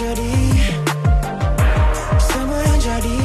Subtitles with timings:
[0.00, 0.32] jadi.
[2.16, 3.18] Semua yang jadi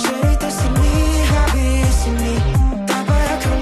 [0.00, 0.94] Cerita sini
[1.28, 2.34] habis ini.
[2.88, 3.56] Tak payah kau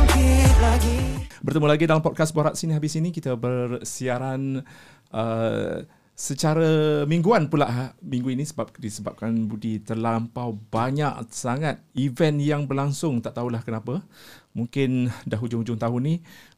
[0.00, 0.98] ungkit lagi.
[1.44, 3.12] Bertemu lagi dalam podcast Borak Sini Habis Ini.
[3.12, 4.64] Kita bersiaran
[5.12, 5.76] uh,
[6.16, 11.84] secara mingguan pula ha, minggu ini sebab disebabkan Budi terlampau banyak sangat.
[11.92, 14.00] Event yang berlangsung tak tahulah kenapa.
[14.56, 16.14] Mungkin dah hujung-hujung tahun ni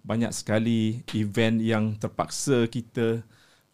[0.07, 3.27] banyak sekali event yang terpaksa kita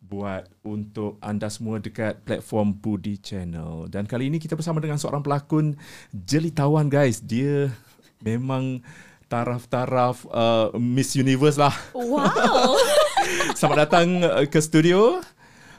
[0.06, 5.18] buat untuk anda semua dekat platform Budi Channel dan kali ini kita bersama dengan seorang
[5.18, 5.74] pelakon
[6.12, 7.74] jelitawan guys dia
[8.18, 8.80] memang
[9.26, 12.78] taraf-taraf uh, Miss Universe lah Wow.
[13.58, 15.18] Selamat datang uh, ke studio.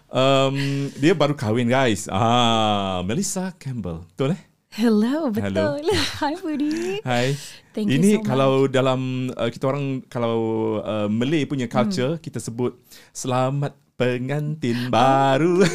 [0.07, 0.55] Um,
[0.95, 2.07] dia baru kahwin guys.
[2.07, 4.03] Ah, Melissa Campbell.
[4.11, 4.41] Betul eh?
[4.69, 5.31] Hello, Hello.
[5.31, 5.79] betul.
[6.19, 6.99] Hi, Budi.
[7.01, 7.39] Hai.
[7.71, 8.27] Thank you Ini so much.
[8.27, 8.99] kalau dalam
[9.31, 10.35] uh, kita orang kalau
[10.79, 12.21] uh, Malay punya culture Hmm.
[12.21, 12.75] kita sebut
[13.11, 15.65] selamat pengantin baru.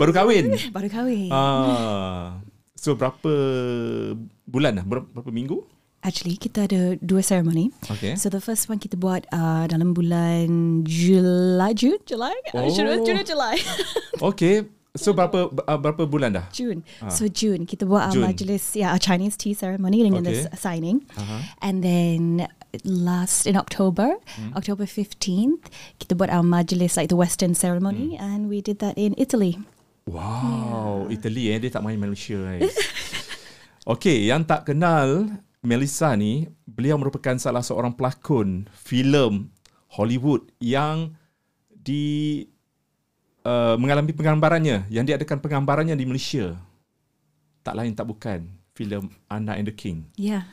[0.00, 0.58] baru kahwin.
[0.74, 1.30] Baru kahwin.
[1.30, 2.42] Ah.
[2.74, 3.32] So berapa
[4.44, 4.84] bulan dah?
[4.84, 5.62] Berapa, berapa minggu?
[5.98, 7.74] Actually, kita ada dua ceremony.
[7.90, 8.14] Okay.
[8.14, 10.46] So the first one kita buat uh, dalam bulan
[10.86, 12.34] Julai, June, July?
[12.54, 12.62] Oh.
[12.62, 13.02] Oh.
[13.02, 13.56] Or July.
[14.18, 14.66] Okay.
[14.98, 16.46] So berapa uh, berapa bulan dah?
[16.50, 16.82] June.
[17.08, 18.26] So June kita buat June.
[18.26, 20.44] our majlis, yeah, our Chinese tea ceremony dengan Okay.
[20.44, 21.40] the signing, Uh-huh.
[21.62, 22.44] and then
[22.82, 24.52] last in October, Hmm.
[24.52, 28.24] October fifteenth, kita buat our majlis like the Western ceremony, Hmm.
[28.26, 29.56] and we did that in Italy.
[30.04, 32.72] Wow, Italy eh dia tak main Malaysia guys.
[33.92, 35.28] Okey, yang tak kenal
[35.60, 39.48] Melissa ni, beliau merupakan salah seorang pelakon filem
[39.90, 41.16] Hollywood yang
[41.70, 42.44] di
[43.48, 46.52] uh, mengalami penggambarannya, yang diadakan penggambarannya di Malaysia.
[47.64, 48.44] Tak lain tak bukan
[48.76, 50.04] filem Anna and the King.
[50.14, 50.44] Yeah.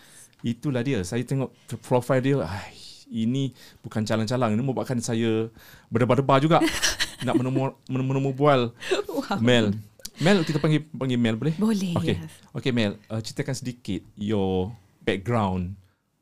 [0.42, 1.04] Itulah dia.
[1.04, 1.52] Saya tengok
[1.84, 2.74] profil dia, ai,
[3.12, 3.52] ini
[3.84, 4.56] bukan calang-calang.
[4.56, 5.52] Ini membuatkan saya
[5.92, 6.58] berdebar-debar juga
[7.26, 8.72] nak menemu menemu bual
[9.10, 9.42] Wow.
[9.42, 9.74] Mel.
[10.22, 11.56] Mel kita panggil panggil Mel boleh?
[11.58, 12.16] Boleh, Okay.
[12.22, 12.34] yes.
[12.54, 14.70] Okay Mel, uh, ceritakan sedikit your
[15.02, 15.74] background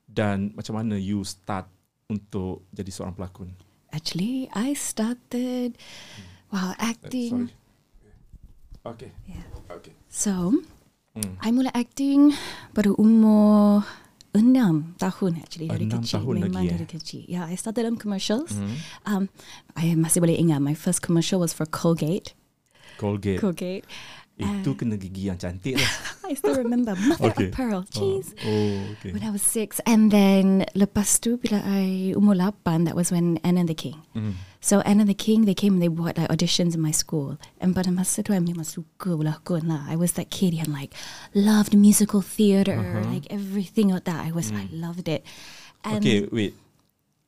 [0.07, 1.67] dan macam mana you start
[2.07, 3.49] untuk jadi seorang pelakon.
[3.91, 7.49] Actually, I started wow Uh, acting.
[7.49, 8.93] sorry.
[8.93, 9.09] Okay.
[9.25, 9.45] Yeah.
[9.71, 9.93] Okay.
[10.07, 10.53] So,
[11.13, 11.37] Hmm.
[11.41, 12.33] I mula acting
[12.73, 13.85] pada umur
[14.33, 16.25] enam tahun actually dari Enam kecil.
[16.25, 16.73] tahun Memang lagi, eh?
[16.73, 17.21] dari kecil.
[17.29, 18.49] Yeah, I started on commercials.
[18.49, 18.73] Hmm.
[19.05, 19.23] Um,
[19.77, 22.33] I masih boleh ingat my first commercial was for Colgate.
[22.97, 23.37] Colgate.
[23.37, 23.85] Colgate.
[24.33, 25.91] Itu kena gigi yang cantik lah.
[26.29, 27.47] I still remember mother Okay.
[27.47, 27.85] of pearl.
[27.93, 28.33] Jeez.
[28.41, 29.13] Oh, oh okay.
[29.13, 33.37] When I was six, and then lepas tu bila I umur lapan, that was when
[33.45, 34.01] Anne and the King.
[34.17, 34.33] Hmm.
[34.57, 37.37] So Anne and the King, they came and they buat like auditions in my school.
[37.61, 39.85] And pada masa tu I memang suka berlakon lah.
[39.85, 40.97] I was that kid yang like
[41.37, 44.25] loved musical theatre, like everything like that.
[44.25, 45.21] I was I loved it.
[45.85, 46.57] And Okay, wait.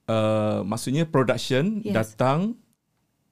[0.06, 1.94] Uh, maksudnya production Yes.
[2.18, 2.58] datang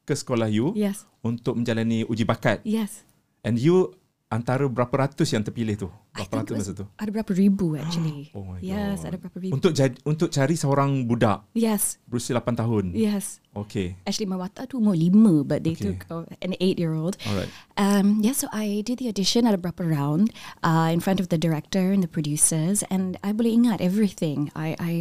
[0.04, 2.62] ke sekolah you yes, untuk menjalani uji bakat.
[2.66, 3.02] yes.
[3.44, 3.92] And you
[4.34, 5.94] antara berapa ratus yang terpilih tu?
[6.10, 6.90] Berapa ratus masa tu?
[6.98, 8.32] ada berapa ribu actually.
[8.34, 9.14] Oh my yes, god.
[9.14, 9.54] ada berapa ribu.
[9.54, 12.98] Untuk jadi untuk cari seorang budak yes, berusia 8 tahun.
[12.98, 13.38] yes.
[13.54, 13.94] Okay.
[14.10, 15.94] Actually, my watak tu umur lima, but they Okay.
[15.94, 17.22] took uh, an eight-year-old.
[17.30, 17.54] Alright.
[17.78, 20.34] Um, yeah, so I did the audition at a berapa round
[20.66, 24.50] uh, in front of the director and the producers, and I boleh ingat everything.
[24.58, 24.92] I, I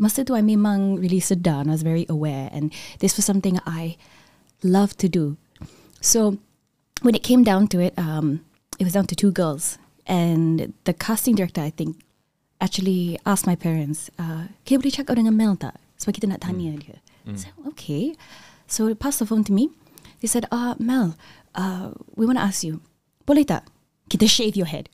[0.00, 2.72] masa tu I memang really sedar, and I was very aware, and
[3.04, 4.00] this was something I
[4.64, 5.36] love to do.
[6.00, 6.40] So
[7.02, 8.44] when it came down to it, um,
[8.78, 12.00] it was down to two girls, and the casting director, I think,
[12.60, 15.76] actually asked my parents, uh, "Kita boleh cakap dengan Mel tak?
[16.00, 16.98] Sebab kita nak tanya dia."
[17.36, 18.16] So okay,
[18.66, 19.70] so they passed the phone to me.
[20.18, 21.14] They said, uh, Mel,
[21.54, 22.82] uh, we want to ask you,
[23.24, 23.64] boleh tak
[24.10, 24.90] kita shave your head?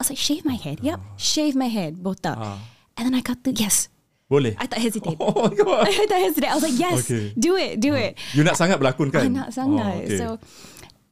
[0.00, 0.80] I was like, shave my head?
[0.80, 2.36] Yep, shave my head, botak.
[2.40, 2.58] Ah.
[2.96, 3.92] And then I got to, yes.
[4.26, 4.56] Boleh?
[4.58, 5.14] I tak hesitate.
[5.22, 5.86] Oh my god.
[5.92, 6.50] I tak hesitate.
[6.50, 7.30] I was like, yes, Okay.
[7.36, 8.16] do it, do it.
[8.34, 9.22] You nak sangat berlakon kan?
[9.22, 9.94] I nak sangat.
[9.94, 10.18] Oh, okay.
[10.18, 10.26] So,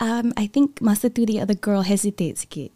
[0.00, 2.70] um, I think masa tu the other girl hesitate sikit.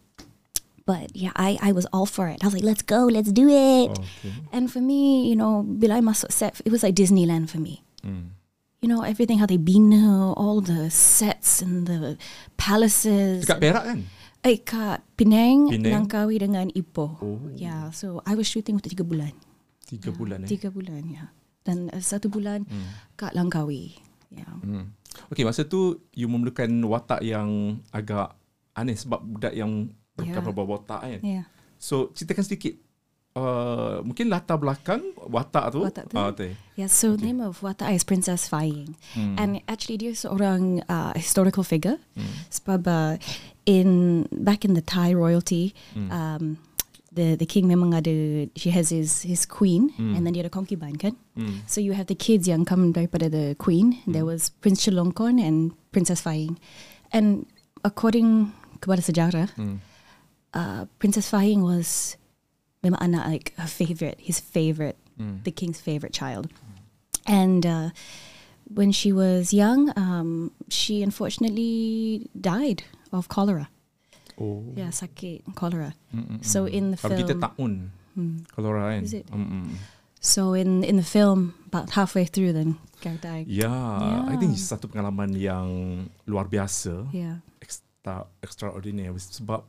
[0.89, 2.41] But yeah, I, I was all for it.
[2.41, 3.93] I was like, let's go, let's do it.
[3.93, 4.33] Okay.
[4.49, 7.85] And for me, you know, bila I masuk set, it was like Disneyland for me.
[8.01, 8.33] Hmm.
[8.81, 12.17] You know, everything how they bina, all the sets and the
[12.57, 13.45] palaces.
[13.45, 13.99] Dekat Perak kan?
[14.41, 16.09] Eh, kat Penang, Penang.
[16.09, 17.21] Langkawi dengan Ipoh.
[17.21, 17.37] Oh.
[17.53, 19.37] Yeah, so I was shooting untuk tiga bulan.
[19.85, 20.49] Tiga bulan eh.
[20.49, 21.29] Tiga bulan, ya.
[21.61, 22.65] Dan uh, satu bulan
[23.13, 23.93] kat Langkawi.
[24.33, 24.57] Yeah.
[24.63, 24.95] Hmm.
[25.29, 28.33] Okay, masa tu you memerlukan watak yang agak
[28.73, 29.89] aneh sebab budak yang
[30.19, 30.35] Ya.
[30.35, 30.67] berkapal yeah.
[30.67, 31.19] botak kan.
[31.23, 31.45] Yeah.
[31.79, 32.75] So, ceritakan sedikit.
[33.31, 35.79] Uh, mungkin latar belakang watak tu.
[35.79, 36.15] Watak tu.
[36.19, 36.49] Ah, tu.
[36.75, 37.31] Yeah, so Okay.
[37.31, 38.99] name of watak is Princess Flying.
[39.15, 39.39] Hmm.
[39.39, 41.95] And actually dia seorang uh, historical figure.
[42.51, 43.15] Sebab uh,
[43.63, 46.09] in back in the Thai royalty, Hmm.
[46.11, 46.43] um,
[47.19, 50.95] the the king memang ada she has his his queen and then dia ada concubine
[50.95, 51.19] kan.
[51.35, 51.67] Mm.
[51.67, 53.99] So you have the kids yang come daripada the queen.
[54.07, 56.55] There was Prince Chulalongkorn and Princess Fa-Ying.
[57.11, 57.43] And
[57.83, 59.83] according kepada sejarah, Mm.
[60.55, 62.15] uh, Princess Fa-Ying was
[62.79, 65.43] memang anak like her favorite, his favorite, Mm.
[65.43, 66.47] the king's favorite child.
[67.27, 67.91] And uh,
[68.71, 73.67] when she was young, um, she unfortunately died of cholera.
[74.39, 74.63] Oh.
[74.73, 75.91] Yeah, sakit cholera.
[76.09, 76.39] Mm-mm.
[76.41, 77.73] So in the Kalau kita film, takun
[78.17, 78.41] Hmm.
[78.51, 79.03] kalau kan.
[79.05, 79.27] Is it?
[79.29, 79.75] Mm-mm.
[80.19, 83.45] so in in the film, about halfway through, then Gareth died.
[83.47, 83.71] Ya,
[84.27, 84.65] I think Yeah.
[84.65, 85.67] satu pengalaman yang
[86.25, 89.63] luar biasa, Yeah, extra extraordinary sebab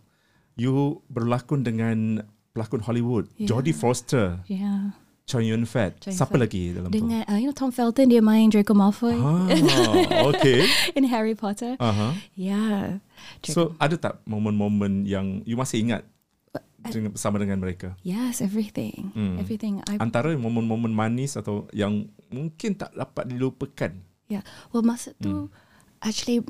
[0.55, 3.55] you berlakon dengan pelakon Hollywood, Yeah.
[3.55, 4.99] Jodie Foster, yeah.
[5.31, 5.95] Chow Yun Fat.
[5.97, 6.43] Chow Siapa Fat.
[6.43, 9.23] lagi dalam Dengan uh, you know Tom Felton dia main Draco Malfoy tu?
[9.23, 9.47] Ah,
[10.35, 10.67] okay.
[10.99, 11.79] in Harry Potter.
[11.79, 12.19] Aha.
[12.35, 12.99] Yeah.
[13.47, 16.03] So ada tak momen-momen yang you masih ingat
[16.83, 17.95] dengan, bersama dengan mereka?
[18.01, 19.37] Yes, everything, Hmm.
[19.39, 19.79] everything.
[19.87, 23.93] I Antara momen-momen manis atau yang mungkin tak dapat dilupakan.
[24.27, 24.43] yeah.
[24.73, 25.47] Well, masa tu
[26.01, 26.43] actually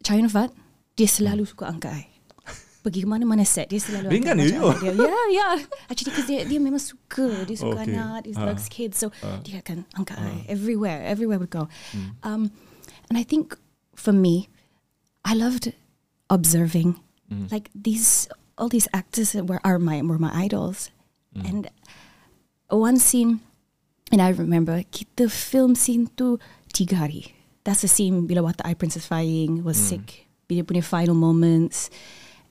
[0.00, 0.50] Chow Yun Fat
[0.94, 2.04] dia selalu suka angkat I.
[2.84, 5.08] Pergi ke mana-mana set dia selalu Ringan dia dia.
[5.08, 5.54] Yeah, yeah.
[5.88, 7.48] Actually, because dia, dia memang suka.
[7.48, 7.96] Dia suka Okay.
[7.96, 8.44] anak, dia Ah.
[8.44, 9.00] loves kids.
[9.00, 9.40] So Ah.
[9.40, 11.64] dia akan angkat I everywhere, everywhere we go.
[11.96, 12.08] Hmm.
[12.20, 12.42] Um,
[13.08, 13.56] and I think
[13.96, 14.52] for me,
[15.24, 15.72] I loved
[16.28, 17.00] observing
[17.32, 17.48] Mm.
[17.48, 18.28] like these
[18.60, 20.92] all these actors were are my were my idols,
[21.32, 21.42] Mm.
[21.48, 21.60] and
[22.68, 23.40] one scene,
[24.12, 26.36] and I remember kita film scene tu
[26.68, 27.32] tiga hari.
[27.64, 30.28] That's the scene bila Watak I Princess Fa-Ying was sick.
[30.44, 31.88] Bila punya final moments,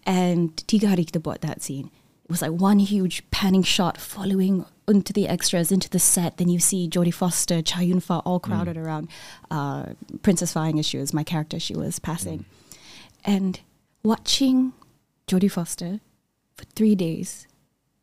[0.06, 1.90] and tiga hari bought that scene.
[2.26, 6.38] It was like one huge panning shot following into the extras, into the set.
[6.38, 9.10] Then you see Jodie Foster, Chow Yun Fat all crowded around
[9.52, 11.60] uh, Princess Fa-Ying as she was my character.
[11.60, 12.46] She was passing,
[13.26, 13.60] and
[14.04, 14.74] watching
[15.28, 16.00] Jodie Foster
[16.56, 17.48] for three days,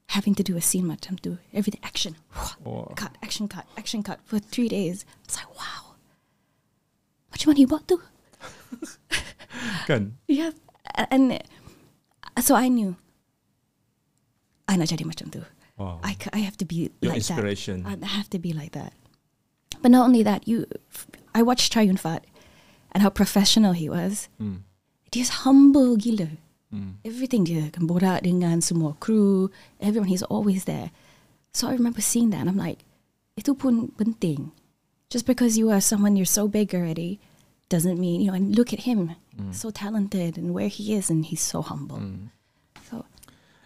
[0.08, 2.17] having to do a scene macam tu, everything action,
[2.67, 2.93] Oh.
[2.97, 5.05] cut, action, cut, action, cut for three days.
[5.25, 5.97] It's like wow,
[7.32, 8.00] macam mana you buat tu?
[9.87, 10.17] Kan?
[10.29, 10.50] Yeah,
[11.11, 11.41] and
[12.38, 12.97] so I knew
[14.71, 15.43] I nak jadi macam tu.
[15.75, 15.99] Wow.
[16.05, 17.82] I, I have to be Your like inspiration.
[17.82, 17.99] that.
[18.05, 18.93] I have to be like that.
[19.82, 20.67] But not only that, you,
[21.35, 22.27] I watched Chow Yun Fat
[22.93, 24.29] and how professional he was.
[24.38, 24.69] Hmm.
[25.11, 26.37] He's humble gila.
[26.71, 27.03] Hmm.
[27.03, 29.50] Everything dia akan borak dengan semua crew,
[29.81, 30.93] everyone, he's always there.
[31.50, 32.85] So I remember seeing that and I'm like,
[33.35, 34.53] itu pun penting.
[35.09, 37.19] Just because you are someone you're so big already
[37.71, 39.15] doesn't mean, you know, and look at him,
[39.55, 42.03] so talented and where he is and he's so humble.
[42.91, 43.07] So,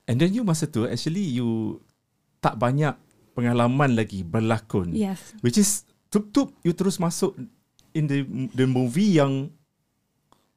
[0.05, 1.81] And then you masa tu actually you
[2.39, 2.93] tak banyak
[3.33, 4.93] pengalaman lagi berlakon.
[4.93, 5.33] yes.
[5.41, 7.33] Which is tup-tup you terus masuk
[7.91, 8.23] in the
[8.53, 9.49] the movie yang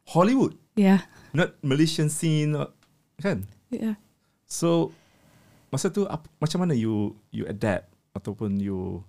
[0.08, 1.04] Hollywood, Yeah.
[1.32, 2.54] not Malaysian scene
[3.18, 3.48] kan?
[3.72, 3.96] Yeah.
[4.44, 4.92] So
[5.68, 9.04] masa tu ap, macam mana you you adapt ataupun you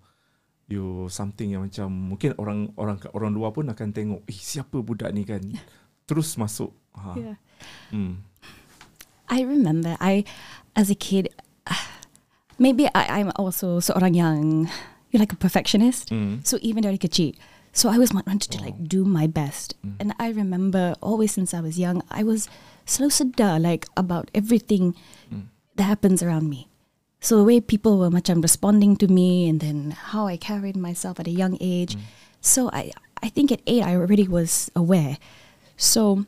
[0.68, 5.10] you something yang macam mungkin orang orang orang luar pun akan tengok, eh siapa budak
[5.16, 5.40] ni kan?
[6.04, 6.76] Terus masuk.
[6.92, 7.16] Ha.
[7.16, 7.36] Yeah.
[7.90, 8.22] Hmm.
[9.28, 10.24] I remember I,
[10.76, 11.28] as a kid,
[12.56, 14.68] maybe I, I'm also seorang yang,
[15.10, 16.08] you're like a perfectionist.
[16.08, 16.40] Hmm.
[16.44, 17.36] So even dari kecil.
[17.72, 19.76] So I always wanted to like do my best.
[20.00, 22.48] And I remember always since I was young, I was
[22.88, 24.96] slow sedar like about everything
[25.76, 26.67] that happens around me.
[27.20, 30.76] So the way people were macam um, responding to me and then how I carried
[30.76, 31.96] myself at a young age.
[31.96, 32.02] Mm.
[32.40, 32.92] So I,
[33.22, 35.18] I think at eight I already was aware.
[35.76, 36.26] So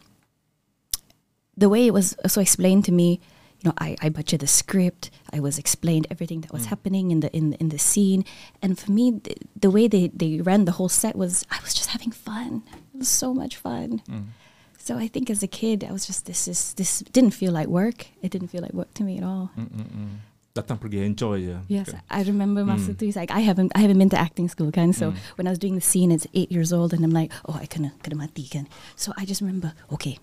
[1.57, 3.21] the way it was so explained to me,
[3.61, 5.11] you know, I, I butchered the script.
[5.33, 6.73] I was explained everything that was mm.
[6.73, 8.25] happening in the in in the scene,
[8.63, 11.75] and for me, the, the way they they ran the whole set was I was
[11.75, 12.63] just having fun.
[12.73, 14.01] It was so much fun.
[14.09, 14.33] Mm.
[14.79, 17.69] So I think as a kid, I was just this is this didn't feel like
[17.69, 18.07] work.
[18.23, 19.51] It didn't feel like work to me at all.
[19.59, 20.25] Mm-mm.
[20.61, 21.57] Datang pergi enjoy je.
[21.73, 22.05] Yes, Kan?
[22.13, 24.93] I remember Masa tu, he's like, I haven't, I haven't been to acting school, kan?
[24.93, 25.17] So hmm.
[25.41, 27.65] when I was doing the scene, it's eight years old, and I'm like, oh, I
[27.65, 28.69] kena, kena mati, kan?
[28.95, 30.21] So I just remember, okay,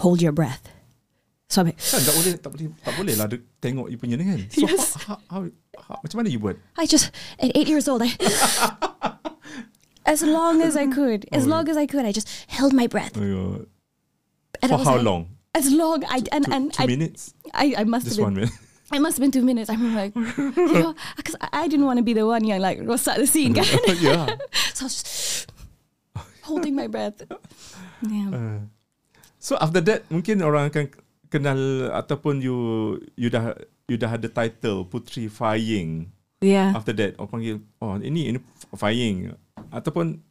[0.00, 0.64] hold your breath.
[1.48, 3.26] So I'm like, Kan tak boleh tak boleh tak boleh lah
[3.60, 4.40] tengok you punya ni kan.
[4.52, 4.96] So Yes.
[5.08, 5.48] how, how,
[5.80, 6.60] how, macam mana you buat?
[6.76, 7.08] I just
[7.40, 8.12] at eight years old, I
[10.04, 11.56] as long as I could, as Oh.
[11.56, 13.16] long as I could, I just held my breath.
[13.16, 13.64] Oh,
[14.60, 15.32] and for how like- long?
[15.56, 17.32] As long I and Two, and two I, minutes?
[17.56, 18.52] I I must Just have one been.
[18.52, 18.67] minute.
[18.88, 19.68] It must have been two minutes.
[19.68, 20.14] I remember like,
[21.16, 23.68] because I, I didn't want to be the one yang like rosak the scene, kan?
[24.00, 24.24] yeah.
[24.76, 25.52] so I was just
[26.40, 27.20] holding my breath.
[28.00, 28.32] Yeah.
[28.32, 28.60] Uh,
[29.36, 30.88] so after that mungkin orang akan
[31.28, 32.56] kenal ataupun you
[33.12, 33.52] you dah
[33.84, 36.08] you dah ada title Putri Faying.
[36.40, 36.72] yeah.
[36.72, 38.38] After that orang panggil oh ini ini
[38.72, 39.36] Faying
[39.68, 40.24] ataupun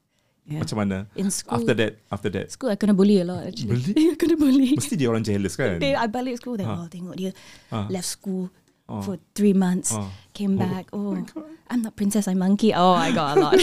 [0.47, 0.63] Yeah.
[0.63, 0.97] macam mana?
[1.13, 3.67] In school, After that after that school I kena bully a lot actually.
[3.75, 4.03] Bully?
[4.11, 4.79] I kena bully.
[4.79, 5.75] mesti dia orang jealous kan?
[5.75, 6.71] They, I balik school, they Ha.
[6.73, 7.35] all tengok dia
[7.67, 7.91] Ha.
[7.91, 8.47] left school
[8.87, 9.03] Oh.
[9.03, 9.91] for three months.
[9.91, 10.07] Oh.
[10.31, 10.85] Came Oh back.
[10.95, 11.19] Oh,
[11.67, 12.71] I'm not princess, I'm monkey.
[12.71, 13.59] Oh, I got a lot.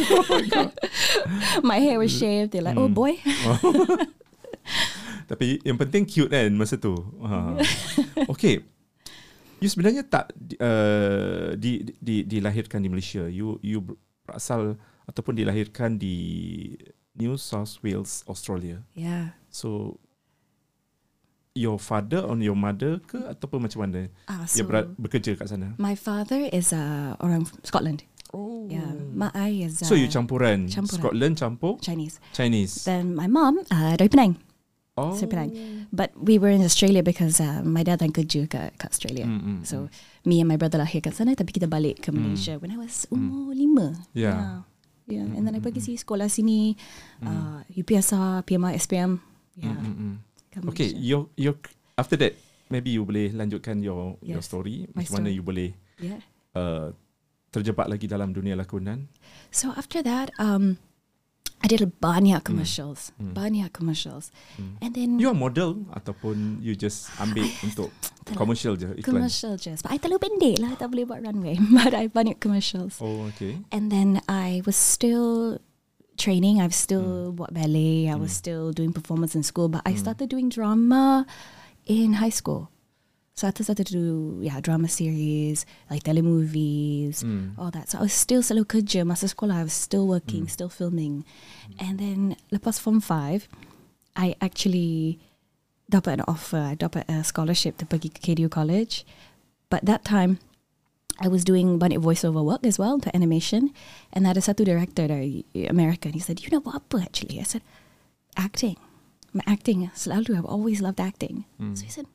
[1.64, 2.52] my hair was shaved.
[2.52, 2.92] They're like, oh Mm.
[2.92, 3.16] boy.
[5.24, 6.92] Tapi yang penting cute kan masa tu.
[7.24, 7.56] Ha.
[8.28, 8.60] Okay.
[9.56, 10.28] You sebenarnya tak
[10.60, 13.24] uh, di, di dilahirkan di Malaysia.
[13.24, 13.80] You you
[14.28, 16.16] berasal ataupun dilahirkan di
[17.14, 18.82] New South Wales, Australia.
[18.92, 19.38] Yeah.
[19.48, 19.98] So
[21.54, 24.10] your father or your mother ke ataupun macam mana?
[24.26, 25.78] Ah, Dia so ber, bekerja kat sana.
[25.78, 28.02] my father is uh, orang Scotland.
[28.34, 28.66] Oh.
[28.66, 28.90] Yeah.
[29.14, 30.98] My I is uh, So you campuran, campuran.
[30.98, 32.18] Scotland campur Chinese.
[32.34, 32.82] Chinese.
[32.82, 34.42] Then my mom, uh, dari Penang.
[34.98, 35.14] oh.
[35.14, 35.54] Saya Penang.
[35.94, 39.22] But we were in Australia because uh, my dad dan kerja kat, kat Australia.
[39.22, 39.86] Mm, mm, So
[40.26, 43.06] me and my brother lahir kat sana tapi kita balik ke Malaysia when I was
[43.14, 43.94] umur lima.
[44.10, 44.34] Yeah.
[44.34, 44.58] Yeah.
[45.04, 45.28] Yeah.
[45.28, 46.72] And then I pergi sini sekolah sini
[47.20, 49.20] uh, UPSR, PMR, SPM.
[49.54, 49.76] Yeah.
[49.76, 50.14] Mm, mm, mm.
[50.48, 51.60] kat Okay, your your
[51.94, 52.34] after that
[52.72, 55.36] maybe you boleh lanjutkan your your Yes, story my macam mana story.
[55.36, 55.70] you boleh
[56.00, 56.20] Yeah.
[56.56, 56.90] uh,
[57.52, 59.06] terjebak lagi dalam dunia lakonan.
[59.54, 60.74] So after that, um,
[61.64, 63.32] I did a banyak commercials, Mm.
[63.32, 64.28] banyak commercials,
[64.60, 64.76] Mm.
[64.84, 67.88] and then You are model ataupun you just ambil untuk
[68.28, 69.24] tak- commercial je iklan.
[69.24, 69.80] commercial just.
[69.80, 71.56] But I terlalu pendek lah, tak boleh buat runway.
[71.72, 73.00] But I banyak commercials.
[73.00, 73.64] Oh, okay.
[73.72, 75.56] And then I was still
[76.14, 76.60] training.
[76.60, 77.48] I was still Mm.
[77.48, 78.06] ballet.
[78.06, 79.72] I was still doing performance in school.
[79.72, 81.24] But I started doing drama
[81.88, 82.68] in high school.
[83.34, 87.58] So I started to do yeah drama series like telemovies, Mm.
[87.58, 87.90] all that.
[87.90, 89.58] So I was still selalu kerja masa sekolah.
[89.58, 91.26] I was still working, still filming.
[91.82, 93.50] And then lepas form five,
[94.14, 95.18] I actually
[95.90, 96.62] dapat an offer.
[96.62, 99.02] I dapat a scholarship to pergi ke KDU College.
[99.66, 100.38] But that time,
[101.18, 103.74] I was doing banyak voiceover work as well untuk animation.
[104.14, 106.06] And ada satu director dari America.
[106.06, 107.42] And he said, you know buat apa actually?
[107.42, 107.66] I said,
[108.38, 108.78] acting.
[109.34, 110.38] My acting selalu.
[110.38, 111.50] I've always loved acting.
[111.58, 111.74] Mm.
[111.74, 112.06] So he said,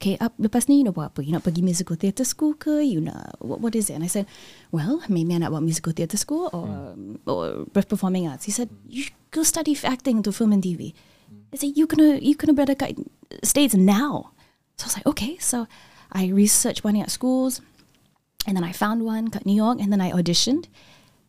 [0.00, 1.20] okay, up, lepas ni you nak buat apa?
[1.20, 2.80] You nak pergi musical theatre school ke?
[2.80, 4.00] You nak, what, what is it?
[4.00, 4.24] And I said,
[4.72, 6.96] well, maybe I nak buat musical theatre school or,
[7.28, 8.48] or performing arts.
[8.48, 10.96] He said, you go study acting untuk film and TV.
[11.52, 12.96] I said, you kena, you kena berada kat
[13.44, 14.32] States now.
[14.80, 15.36] So I was like, okay.
[15.36, 15.68] So
[16.16, 17.60] I researched one at schools
[18.48, 20.72] and then I found one kat New York and then I auditioned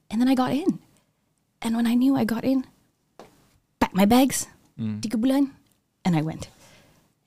[0.08, 0.80] and then I got in.
[1.60, 2.64] And when I knew I got in,
[3.84, 4.48] packed my bags,
[4.80, 4.98] Mm.
[5.04, 5.54] tiga bulan,
[6.02, 6.48] and I went.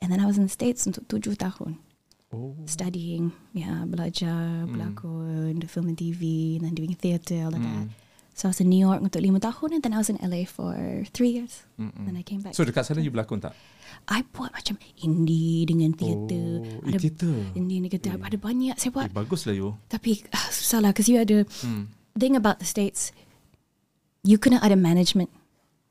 [0.04, 1.80] And then I was in the States untuk tujuh tahun.
[2.28, 2.52] Oh.
[2.68, 7.88] Studying, yeah, belajar, berlakon, the film and TV, and then doing theatre, all of that.
[8.34, 10.42] So I was in New York untuk lima tahun and then I was in LA
[10.42, 10.74] for
[11.14, 11.62] three years.
[11.78, 12.02] Mm-mm.
[12.02, 12.58] Then I came back.
[12.58, 13.54] So dekat sana you berlakon tak?
[14.10, 16.58] I buat macam indie dengan theatre.
[16.82, 17.54] Oh, eh, theatre.
[17.54, 18.18] Indie dengan theatre.
[18.18, 19.06] Ada banyak saya buat.
[19.06, 19.78] Eh, bagus lah you.
[19.86, 21.94] Tapi ah, susah lah because you ada Hmm.
[22.18, 23.14] thing about the states.
[24.26, 25.30] You kena ada management.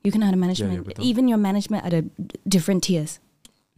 [0.04, 0.84] You kena ada management.
[0.84, 1.00] betul.
[1.00, 2.04] Even your management ada
[2.44, 3.23] different tiers.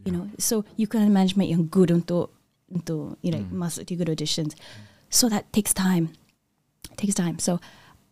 [0.07, 2.31] You know, so you kena ada management yang good untuk
[2.71, 4.55] untuk you know masuk to good auditions.
[5.11, 6.15] So that takes time.
[6.95, 7.37] takes time.
[7.37, 7.59] So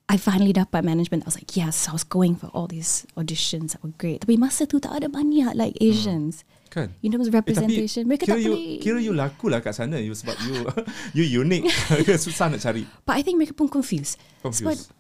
[0.05, 1.25] I finally dapat management.
[1.25, 4.21] I was like, yes, I was going for all these auditions that were great.
[4.21, 6.45] Tapi masa tu tak ada banyak like Asians.
[6.69, 6.93] Kan?
[7.01, 8.05] You know, Eh, representation.
[8.05, 8.77] Mereka kira tak you, boleh.
[8.77, 10.55] kira you laku lah kat sana you sebab you
[11.17, 11.65] you unique.
[12.21, 12.85] Susah nak cari.
[13.01, 14.21] But I think mereka pun confused.
[14.45, 14.93] Sebab Confused.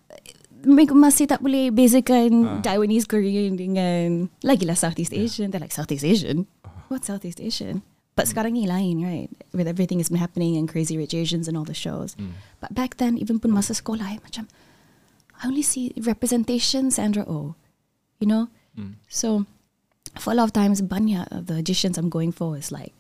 [0.65, 2.57] mereka masih tak boleh bezakan Ah.
[2.65, 5.53] Taiwanese Korean dengan lagilah Southeast Asian.
[5.53, 6.49] They're like Southeast Asian.
[6.87, 7.81] What Southeast Asian?
[8.15, 9.27] But sekarang ni lain, right?
[9.51, 12.15] With everything that's been happening and Crazy Rich Asians and all the shows.
[12.63, 14.47] But back then, even pun masa sekolah, I macam
[15.43, 17.59] I only see representation Sandra Oh,
[18.23, 18.47] you know.
[18.79, 18.95] Mm.
[19.11, 19.43] So
[20.15, 22.95] for a lot of times, banyak of the auditions I'm going for is like,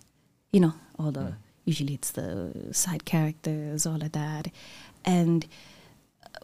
[0.51, 4.51] you know, all the usually it's the side characters, all of that,
[5.07, 5.47] and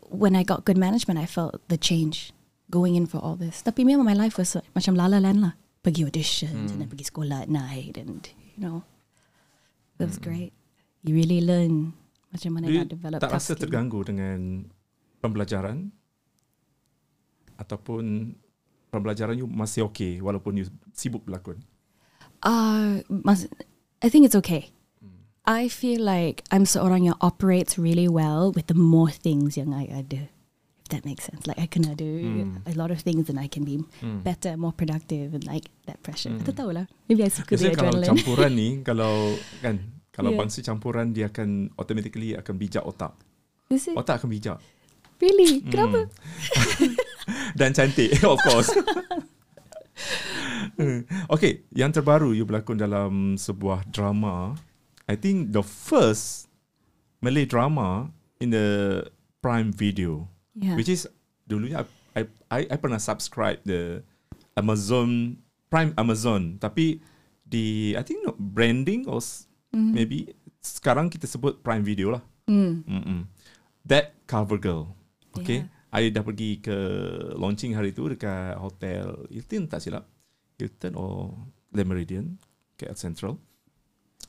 [0.07, 2.31] when I got good management, I felt the change
[2.69, 3.61] going in for all this.
[3.61, 5.53] Tapi memang my life was uh, macam la la land lah.
[5.81, 8.85] Pergi auditions and then pergi sekolah at night and you know,
[9.97, 10.53] it was great.
[11.01, 11.97] You really learn
[12.29, 14.69] macam mana nak develop tak rasa terganggu dengan
[15.19, 15.89] pembelajaran
[17.57, 18.33] ataupun
[18.89, 21.61] pembelajaran you masih okay walaupun you sibuk berlakon.
[22.41, 23.49] Uh, mas-
[24.01, 24.73] I think it's okay.
[25.41, 29.89] I feel like I'm seorang yang operates really well with the more things yang I
[29.89, 30.29] ada.
[30.91, 31.47] That makes sense.
[31.47, 32.11] Like I can do
[32.67, 34.19] a lot of things and I can be Hmm.
[34.21, 36.35] better, more productive and like that pressure.
[36.35, 36.85] I tak tahu lah.
[37.07, 38.11] Maybe I suka the Biasanya kalau adrenaline.
[38.11, 39.13] campuran ni kalau
[39.63, 39.75] kan
[40.11, 40.39] kalau Yeah.
[40.43, 43.15] bangsa campuran dia akan automatically akan bijak otak.
[43.71, 43.95] Is it?
[43.95, 44.59] Otak akan bijak
[45.21, 45.61] Really?
[45.63, 45.69] Hmm.
[45.69, 45.99] Kenapa?
[47.59, 48.67] dan cantik of course.
[51.29, 54.57] okay, yang terbaru you berlakon dalam sebuah drama.
[55.07, 56.47] I think the first
[57.21, 58.09] Malay drama
[58.41, 58.67] in the
[59.39, 60.75] Prime Video, Yeah.
[60.75, 61.07] which is
[61.47, 64.03] dulunya I, I I pernah subscribe the
[64.55, 65.39] Amazon
[65.71, 66.99] Prime Amazon, tapi
[67.41, 72.23] di I think no, branding or s- maybe sekarang kita sebut Prime Video lah.
[72.51, 72.83] Hmm.
[72.83, 73.31] Mm-mm.
[73.87, 74.91] That Cover Girl.
[75.39, 75.63] Okay.
[75.95, 76.75] I dah pergi ke
[77.39, 80.03] launching hari tu dekat hotel Hilton tak silap.
[80.59, 81.31] Hilton or
[81.71, 82.35] Le Meridian,
[82.75, 83.39] KL Central.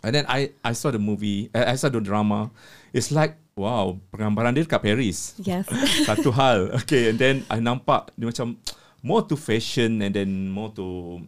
[0.07, 2.55] And then I I saw the movie, uh, I saw the drama.
[2.95, 5.37] It's like wow, penggambaran dia dekat Paris.
[5.40, 5.68] Yes.
[6.09, 6.73] Satu hal.
[6.85, 8.56] Okay, and then I nampak dia macam
[9.04, 11.18] more to fashion and then more to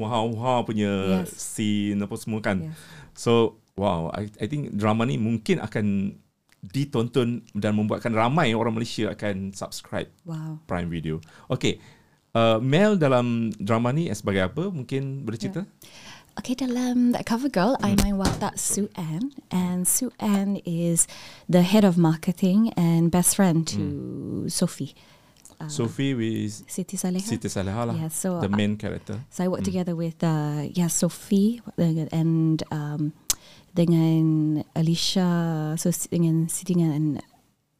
[0.00, 1.36] wow-wow punya Yes.
[1.36, 2.64] scene apa semua kan.
[2.64, 2.76] Yes.
[3.14, 6.16] So wow, I I think drama ni mungkin akan
[6.60, 10.60] ditonton dan membuatkan ramai orang Malaysia akan subscribe wow.
[10.68, 11.16] Prime Video.
[11.48, 11.80] Okay,
[12.36, 14.68] uh, Mel dalam drama ni sebagai apa?
[14.68, 15.64] Mungkin boleh cerita?
[16.38, 21.04] Okay, dalam that cover girl, I main watak Sue Ann, and Sue Ann is
[21.50, 24.94] the head of marketing and best friend to Sophie,
[25.68, 27.20] Sophie with Siti Saleha.
[27.28, 29.20] Siti Saleha lah, Yeah, so the I- main character.
[29.28, 33.12] So I work together with uh, yeah Sophie and um,
[33.76, 37.20] dengan Alicia, so dengan Siti dengan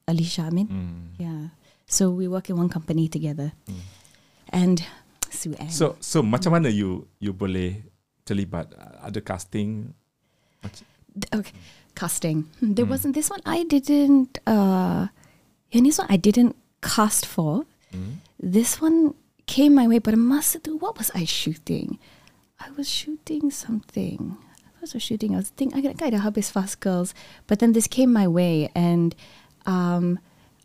[0.05, 0.69] Alicia Amin.
[0.69, 1.17] Hmm.
[1.17, 1.57] Yeah,
[1.89, 3.57] so we work in one company together,
[4.53, 4.85] and
[5.33, 5.73] Sue Ann.
[5.73, 7.89] So so macam mana you you boleh
[8.31, 8.71] terlibat?
[9.03, 9.91] Ada casting?
[11.35, 11.53] Okay,
[11.99, 12.47] casting.
[12.63, 13.43] Hmm, There wasn't this one.
[13.45, 14.39] I didn't.
[14.47, 15.11] Uh,
[15.75, 17.67] and this one I didn't cast for.
[18.39, 19.19] This one
[19.51, 20.79] came my way, but I must do.
[20.79, 21.99] What was I shooting?
[22.63, 24.39] I was shooting something.
[24.63, 25.35] I was shooting.
[25.35, 27.13] I was thinking I got a habis fast girls,
[27.51, 29.13] but then this came my way, and
[29.67, 30.23] um,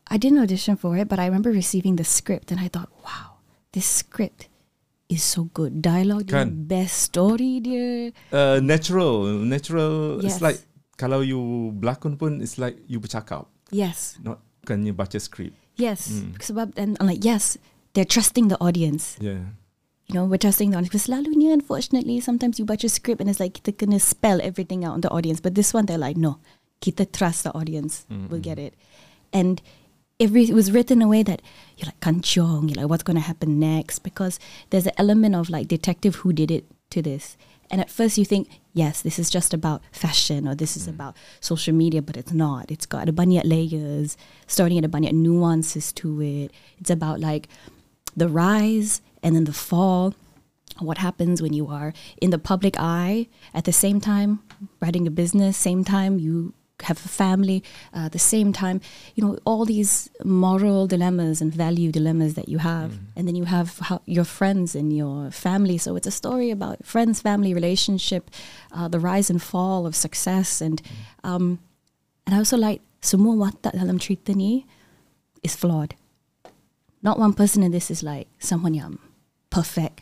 [0.08, 1.10] I didn't audition for it.
[1.10, 3.42] But I remember receiving the script, and I thought, wow,
[3.74, 4.48] this script
[5.08, 5.82] is so good.
[5.82, 6.66] Dialogue, dia, Kan?
[6.66, 8.10] best story, dia.
[8.34, 10.20] Uh, natural, natural.
[10.26, 10.60] It's like
[10.98, 15.54] kalau you berlakon pun, it's like you bercakap, Yes, not bukannya baca skrip.
[15.76, 16.40] Yes, Mm.
[16.40, 17.58] sebab and I'm like yes,
[17.94, 19.20] they're trusting the audience.
[19.20, 19.54] Yeah.
[20.06, 20.94] You know, we're trusting the audience.
[20.94, 24.86] Because selalunya, unfortunately, sometimes you watch a script and it's like kita kena spell everything
[24.86, 25.42] out on the audience.
[25.42, 26.38] But this one, they're like, no,
[26.80, 28.06] kita trust the audience.
[28.10, 28.78] We'll get it.
[29.34, 29.66] And
[30.20, 31.42] every it was written in a way that
[31.78, 32.70] you're like kanchong.
[32.70, 34.00] You're like, what's going to happen next?
[34.00, 37.38] Because there's an element of like detective who did it to this.
[37.72, 40.92] And at first you think, yes, this is just about fashion or this is mm.
[40.92, 42.70] about social media, but it's not.
[42.70, 46.52] It's got a banyak layers, starting at a banyak nuances to it.
[46.78, 47.50] It's about like
[48.16, 50.14] the rise and then the fall
[50.80, 54.42] what happens when you are in the public eye at the same time
[54.82, 57.64] writing a business same time you have a family
[57.96, 58.82] uh, at the same time
[59.16, 63.46] you know all these moral dilemmas and value dilemmas that you have and then you
[63.46, 65.78] have how, your friends and your family.
[65.78, 68.30] So it's a story about friends family relationship
[68.72, 70.62] uh, the rise and fall of success.
[70.62, 70.82] And
[71.24, 71.60] um,
[72.26, 74.66] and I also like semua watak dalam cerita ni
[75.44, 75.96] is flawed.
[77.02, 78.74] Not one person in this is like someone
[79.50, 80.02] perfect.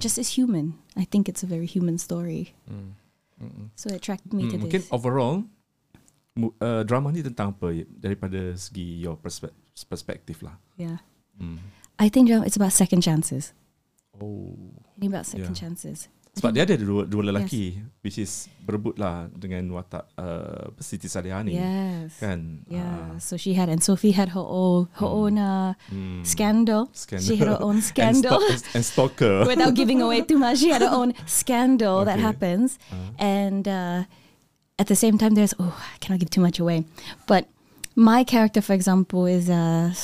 [0.00, 0.78] Just as human.
[0.96, 2.54] I think it's a very human story.
[3.76, 4.88] So it attracted me to mungkin this.
[4.90, 5.44] overall
[6.36, 9.54] uh, drama ni tentang apa daripada segi your perspe-
[9.88, 10.56] perspektif lah.
[10.76, 11.00] Yeah.
[11.40, 11.60] Hmm.
[11.96, 13.56] I think drama- it's about second chances.
[14.16, 14.56] Oh.
[14.96, 15.60] Ini about second Yeah.
[15.68, 16.08] chances.
[16.36, 21.40] Sebab dia ada dua, dua lelaki which is berebut lah dengan watak uh, Siti Saleha
[21.40, 21.56] ni.
[21.56, 22.20] Yes.
[22.20, 22.60] Kan?
[22.68, 22.84] Yeah.
[22.84, 26.20] Ah, So she had, and Sophie had her own, her own uh, hmm.
[26.28, 26.92] scandal.
[26.92, 27.24] Scandal.
[27.24, 28.36] She had her own And, scandal.
[28.52, 29.48] sto- and stalker.
[29.48, 32.28] Without giving away too much, she had her own scandal that Okay.
[32.28, 32.76] happens.
[32.92, 33.16] Uh.
[33.16, 34.04] And uh,
[34.78, 36.84] at the same time, there's, oh, I cannot give too much away.
[37.26, 37.48] But
[37.94, 39.94] my character, for example, is uh,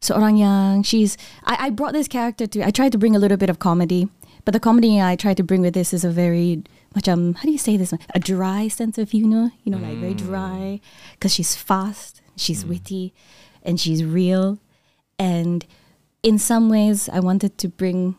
[0.00, 3.36] seorang yang, she's, I, I brought this character to, I tried to bring a little
[3.36, 4.08] bit of comedy.
[4.44, 6.62] But the comedy I tried to bring with this is a very,
[6.94, 7.94] much um how do you say this?
[8.14, 10.80] A dry sense of humor, you know, like very dry.
[11.12, 13.14] Because she's fast, she's witty,
[13.62, 14.58] and she's real.
[15.18, 15.64] And
[16.22, 18.16] in some ways, I wanted to bring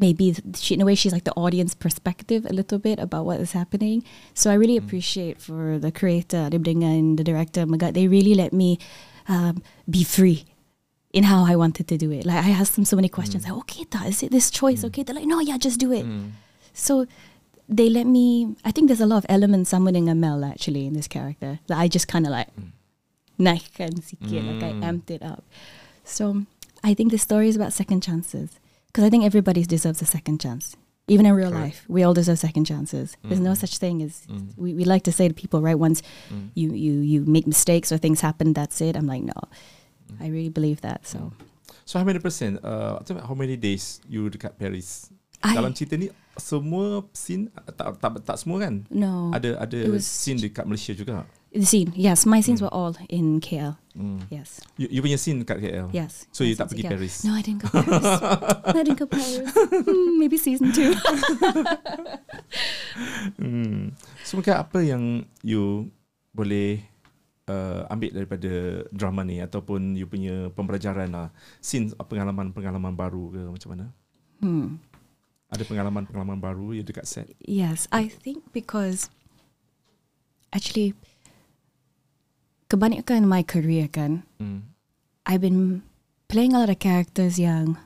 [0.00, 3.40] maybe she, in a way she's like the audience perspective a little bit about what
[3.40, 4.04] is happening.
[4.34, 4.84] So I really mm.
[4.84, 8.78] appreciate for the creator, Ribdinga and the director, Magat, they really let me
[9.28, 10.44] um, be free
[11.12, 12.26] in how I wanted to do it.
[12.26, 13.50] Like I asked them so many questions, mm.
[13.50, 14.82] like, okay, ta, is it this choice?
[14.82, 14.86] Mm.
[14.86, 16.06] Okay, they're like, no, yeah, just do it.
[16.72, 17.06] So
[17.68, 18.56] they let me.
[18.64, 21.78] I think there's a lot of elements summoning a Mel actually in this character that
[21.78, 22.48] I just kind of like
[23.38, 25.44] sikit, like I amped it up.
[26.04, 26.46] So
[26.82, 30.40] I think the story is about second chances because I think everybody deserves a second
[30.40, 30.76] chance.
[31.08, 31.64] Even in real Correct.
[31.64, 33.16] life, we all deserve second chances.
[33.24, 33.56] There's no mm.
[33.56, 34.52] such thing as mm.
[34.58, 35.78] we, we like to say to people, right?
[35.78, 36.50] Once mm.
[36.52, 38.92] you, you you make mistakes or things happen, that's it.
[38.94, 39.40] I'm like, no,
[40.20, 41.06] I really believe that.
[41.08, 41.32] So
[41.88, 42.60] So how many percent?
[42.60, 45.08] Uh, how many days you dekat Paris?
[45.40, 47.48] I- Dalam cerita ni semua scene
[47.80, 48.84] tak tak tak semua kan?
[48.92, 51.24] no, Ada ada scene dekat Malaysia juga.
[51.52, 51.92] The scene.
[51.96, 53.76] Yes, my scenes were all in KL.
[53.98, 54.22] Hmm.
[54.30, 55.88] Yes, You, you punya scene dekat KL.
[55.90, 56.30] yes.
[56.30, 56.86] So you tak pergi.
[56.86, 57.26] Paris?
[57.26, 58.06] No, I didn't go Paris.
[58.78, 59.42] I didn't go Paris.
[59.50, 60.94] Hmm, maybe season two.
[63.42, 63.90] hmm.
[64.22, 65.90] So mungkin apa yang you
[66.30, 66.78] boleh
[67.50, 73.68] uh, ambil daripada drama ni ataupun you punya pembelajaran lah, scene pengalaman-pengalaman baru ke macam
[73.74, 73.86] mana?
[74.38, 74.78] Hmm.
[75.50, 77.26] Ada pengalaman-pengalaman baru yang dekat set?
[77.42, 79.10] Yes, I think because
[80.52, 80.94] actually
[82.68, 84.68] kebanyakan my career kan, Hmm.
[85.24, 85.82] I've been
[86.28, 87.76] playing a lot of characters yang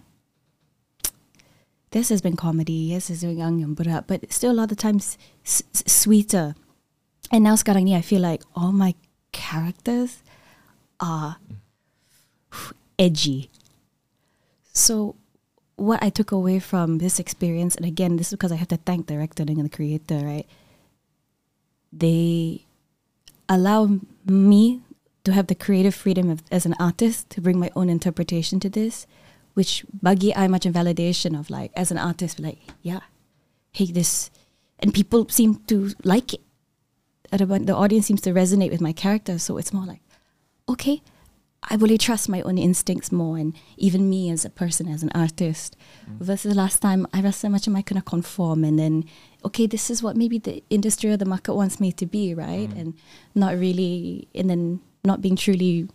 [1.91, 5.19] this has been comedy, yes, is young yang berat, but still a lot of times
[5.45, 6.55] s- s- sweeter.
[7.31, 8.95] And now sekarang ni I feel like all my
[9.33, 10.23] characters
[11.01, 11.37] are
[12.99, 13.51] edgy.
[14.73, 15.17] So
[15.77, 18.81] what I took away from this experience, and again, this is because I have to
[18.81, 20.47] thank the director and the creator, right?
[21.93, 22.65] They
[23.55, 24.81] allow me
[25.25, 28.71] to have the creative freedom of, as an artist to bring my own interpretation to
[28.71, 29.07] this,
[29.55, 33.01] which bagi I much validation of like as an artist, like yeah,
[33.73, 34.31] hey this,
[34.79, 36.41] and people seem to like it.
[37.31, 40.03] The audience seems to resonate with my character, so it's more like,
[40.69, 41.03] okay,
[41.71, 45.11] I really trust my own instincts more, and even me as a person, as an
[45.15, 45.77] artist,
[46.11, 46.19] mm.
[46.19, 49.05] versus the last time I rasa macam I kena conform, and then
[49.45, 52.71] okay, this is what maybe the industry or the market wants me to be, right?
[52.71, 52.81] Mm.
[52.81, 52.95] And
[53.35, 55.89] not really, and then not being truly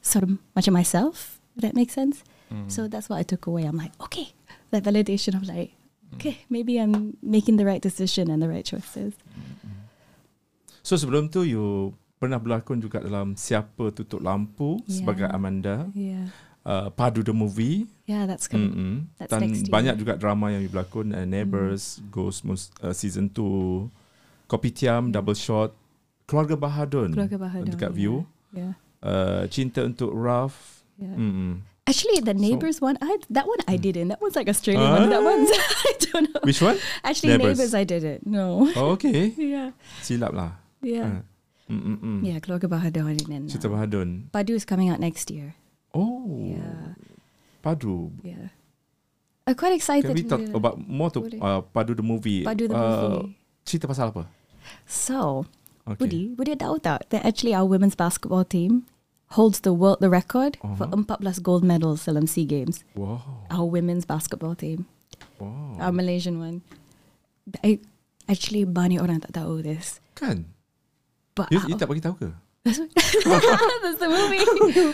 [0.00, 1.40] sort of much of myself.
[1.56, 2.24] If that makes sense.
[2.52, 2.72] Mm.
[2.72, 3.64] So that's what I took away.
[3.64, 4.32] I'm like, okay,
[4.70, 5.72] that validation of like,
[6.14, 9.14] okay, maybe I'm making the right decision and the right choices.
[9.14, 9.68] Mm-hmm.
[10.82, 14.94] So sebelum tu you pernah berlakon juga dalam Siapa Tutup Lampu Yeah.
[14.96, 16.30] sebagai Amanda, Yeah,
[16.64, 17.86] uh, Padu the Movie.
[18.06, 18.72] yeah, that's good.
[18.72, 19.12] Mm-mm.
[19.18, 19.72] That's Dan next year.
[19.72, 23.90] banyak juga drama yang you berlakon uh, Neighbours, Ghost Mus- uh, Season 2,
[24.46, 25.72] Kopitiam, Double Shot,
[26.24, 27.98] Keluarga Bahadun, Keluarga Bahadun, dekat yeah.
[27.98, 28.14] View,
[28.54, 28.72] Yeah,
[29.02, 30.84] uh, Cinta Untuk Raf.
[30.96, 31.12] yeah.
[31.12, 31.60] Mm-mm.
[31.84, 34.08] Actually, the So- neighbors one, I that one I didn't.
[34.08, 35.04] That one's like Australian Ah.
[35.04, 35.12] one.
[35.12, 35.52] That one's
[35.84, 36.40] I don't know.
[36.40, 36.80] Which one?
[37.04, 37.60] Actually, Neighbours.
[37.60, 38.24] neighbors, I didn't.
[38.24, 38.64] No.
[38.72, 39.36] Oh, okay.
[39.52, 40.56] yeah, Silap lah.
[40.80, 41.20] yeah, Uh,
[41.68, 42.20] mm-mm.
[42.22, 42.38] yeah.
[42.38, 44.28] Keluarga Bahadun and Cinta uh, Bahadun.
[44.30, 45.54] Padu is coming out next year.
[45.94, 46.98] Oh, Yeah,
[47.62, 48.10] Padu.
[48.20, 48.50] yeah.
[49.46, 50.08] I'm quite excited.
[50.08, 50.56] Can we talk that.
[50.56, 52.42] about more to uh, Padu the movie?
[52.42, 53.36] Padu the Uh, movie.
[53.62, 54.24] cerita pasal apa?
[54.84, 55.44] So,
[55.84, 56.00] Okay.
[56.00, 58.88] Budi, Budi tahu tak that actually our women's basketball team
[59.36, 61.04] holds the world the record for Uh-huh.
[61.04, 62.80] 14 gold medals dalam SEA Games.
[62.96, 63.44] Wow.
[63.52, 64.88] Our women's basketball team,
[65.36, 65.76] Wow.
[65.84, 66.64] our Malaysian one.
[67.60, 67.84] I
[68.24, 70.00] actually banyak orang tak tahu this.
[70.16, 70.48] kan?
[71.34, 72.28] But You, you tak bagi tahu ke?
[72.64, 74.44] that's, that's the movie.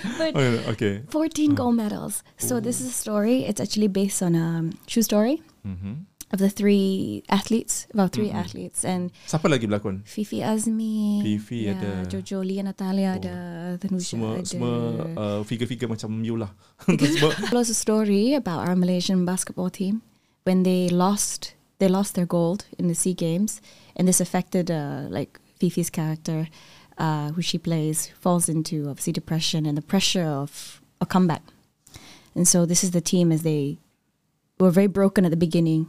[0.19, 0.33] but
[0.75, 1.03] okay.
[1.09, 2.23] 14 gold medals.
[2.39, 3.45] So this is a story.
[3.45, 6.09] It's actually based on a true story Mm-hmm.
[6.33, 8.39] of the three athletes, about 3 Mhm.
[8.39, 10.01] athletes, and Siapa lagi berlakon?
[10.09, 12.07] Fifi Azmi, Fifi yeah, ada.
[12.09, 13.19] Jojo Lia Natalia Oh.
[13.21, 13.35] ada,
[13.77, 14.47] Thanusha Semua ada.
[14.47, 14.73] semua
[15.19, 16.55] uh, figure-figure macam you lah.
[16.87, 17.35] semua.
[17.61, 20.01] a story about our Malaysian basketball team
[20.47, 23.59] when they lost they lost their gold in the Sea Games,
[23.99, 26.49] and this affected uh, like Fifi's character,
[26.99, 31.43] uh, who she plays, falls into obviously depression and the pressure of a comeback.
[32.35, 33.79] And so this is the team as they
[34.59, 35.89] were very broken at the beginning,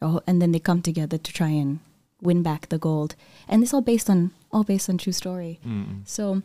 [0.00, 1.80] and then they come together to try and
[2.22, 3.14] win back the gold.
[3.48, 5.60] And this all based on all based on true story.
[5.66, 6.02] Mm.
[6.06, 6.42] So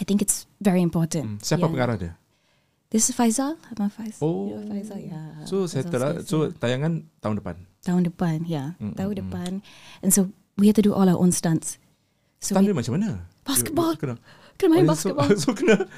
[0.00, 0.88] I think it's very Mm.
[0.92, 1.26] important.
[1.44, 1.72] Siapa Yeah.
[1.72, 2.12] pengarah dia?
[2.90, 3.58] This is Faisal.
[3.72, 4.22] Abang Faisal.
[4.22, 4.48] Oh.
[4.48, 5.44] You know Faisal, yeah.
[5.44, 6.12] So Faisal settle lah.
[6.24, 7.56] So tayangan tahun depan.
[7.86, 8.74] tahun depan, yeah.
[8.80, 9.22] Mm, Tahun mm, mm.
[9.26, 9.50] depan.
[10.02, 11.78] And so we had to do all our own stunts.
[12.40, 13.24] So Stand we macam mana?
[13.44, 13.96] Basketball.
[13.96, 14.16] Kena.
[14.56, 15.28] kena main Oh, basketball.
[15.36, 15.88] So, so kena,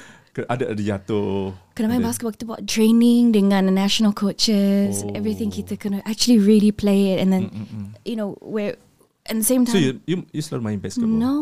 [0.48, 1.50] ada ada jatuh.
[1.74, 2.34] kena main basketball.
[2.34, 5.02] Kita buat training dengan the national coaches.
[5.02, 5.10] Oh.
[5.18, 7.18] Everything kita kena actually really play it.
[7.18, 7.88] And then, Mm, mm, mm.
[8.06, 8.78] you know, where,
[9.26, 9.82] at the same So time.
[9.82, 11.10] you, you, you selalu main basketball?
[11.10, 11.34] no.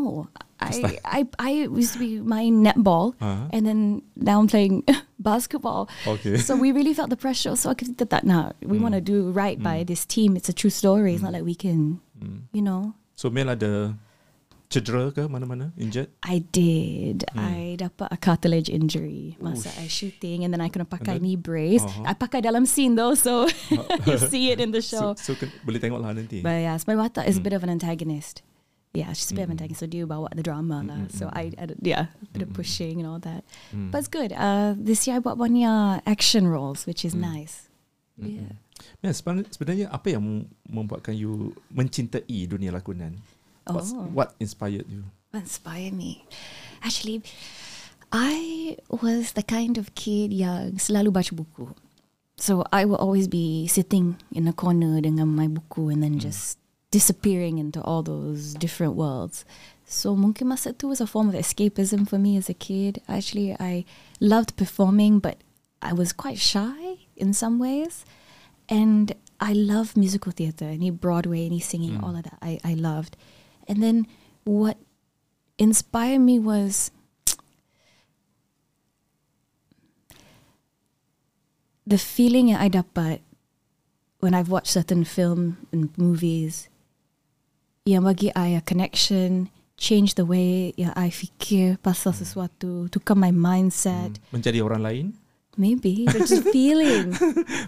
[0.57, 3.13] I, I, I used to be my netball.
[3.21, 3.53] Uh-huh.
[3.53, 4.89] And then now I'm playing
[5.21, 5.85] basketball.
[6.09, 6.41] Okay.
[6.41, 7.53] so we really felt the pressure.
[7.61, 8.57] So kita tak nak.
[8.65, 8.89] We Mm.
[8.89, 9.93] want to do right by Mm.
[9.93, 10.33] this team.
[10.33, 11.13] It's a true story.
[11.13, 12.49] It's not like we can, Mm.
[12.57, 12.97] you know.
[13.13, 13.93] So Mel ada
[14.67, 15.71] cedera ke mana-mana?
[15.79, 16.11] Injured?
[16.23, 17.23] I did.
[17.31, 17.39] Hmm.
[17.41, 19.83] I dapat a cartilage injury masa Oosh.
[19.83, 21.83] I shooting and then I kena pakai then- knee brace.
[21.87, 22.05] Uh-huh.
[22.05, 23.47] I pakai dalam scene though, so
[24.07, 25.35] you see it in the So, show.
[25.35, 26.43] so ken- boleh tengok lah nanti.
[26.43, 27.47] But yeah, my watak is a Hmm.
[27.47, 28.43] bit of an antagonist.
[28.97, 29.61] Yeah, she's a bit of an Mm.
[29.61, 29.85] antagonist.
[29.85, 30.97] So do bawa the drama lah.
[31.05, 32.59] Mm, mm, So I, I yeah, a bit of Mm, mm.
[32.59, 33.45] pushing and all that.
[33.69, 33.93] Mm.
[33.93, 34.33] But it's good.
[34.33, 37.21] Uh, this year I buat banyak action roles, which is Mm.
[37.23, 37.69] nice.
[38.17, 38.57] Mm, Yeah.
[39.05, 43.21] Mel, sebenarnya, apa yang mem- membuatkan you mencintai dunia lakonan?
[43.67, 44.07] What's, Oh.
[44.15, 45.05] What inspired you?
[45.35, 46.25] inspire me.
[46.83, 47.21] Actually,
[48.13, 51.75] I was the kind of kid yang selalu baca buku.
[52.37, 56.25] So I will always be sitting in a corner dengan my buku and then Hmm.
[56.33, 56.57] just
[56.91, 59.45] disappearing into all those different worlds.
[59.85, 63.03] So mungkin masa tu was a form of escapism for me as a kid.
[63.09, 63.85] Actually, I
[64.21, 65.41] loved performing, but
[65.83, 68.05] I was quite shy in some ways.
[68.69, 72.39] And I love musical theatre, any Broadway, any singing, all of that.
[72.41, 73.17] I, I loved.
[73.67, 74.07] And then
[74.45, 74.79] what
[75.59, 76.91] inspired me was
[81.87, 83.21] the feeling I dapat
[84.19, 86.69] when I've watched certain film and movies
[87.87, 93.31] yang bagi I a connection, change the way yang I fikir pasal sesuatu, tukar my
[93.31, 94.19] mindset.
[94.35, 95.07] Menjadi orang lain
[95.57, 97.17] Maybe, just feeling.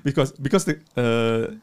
[0.04, 1.56] because because the uh,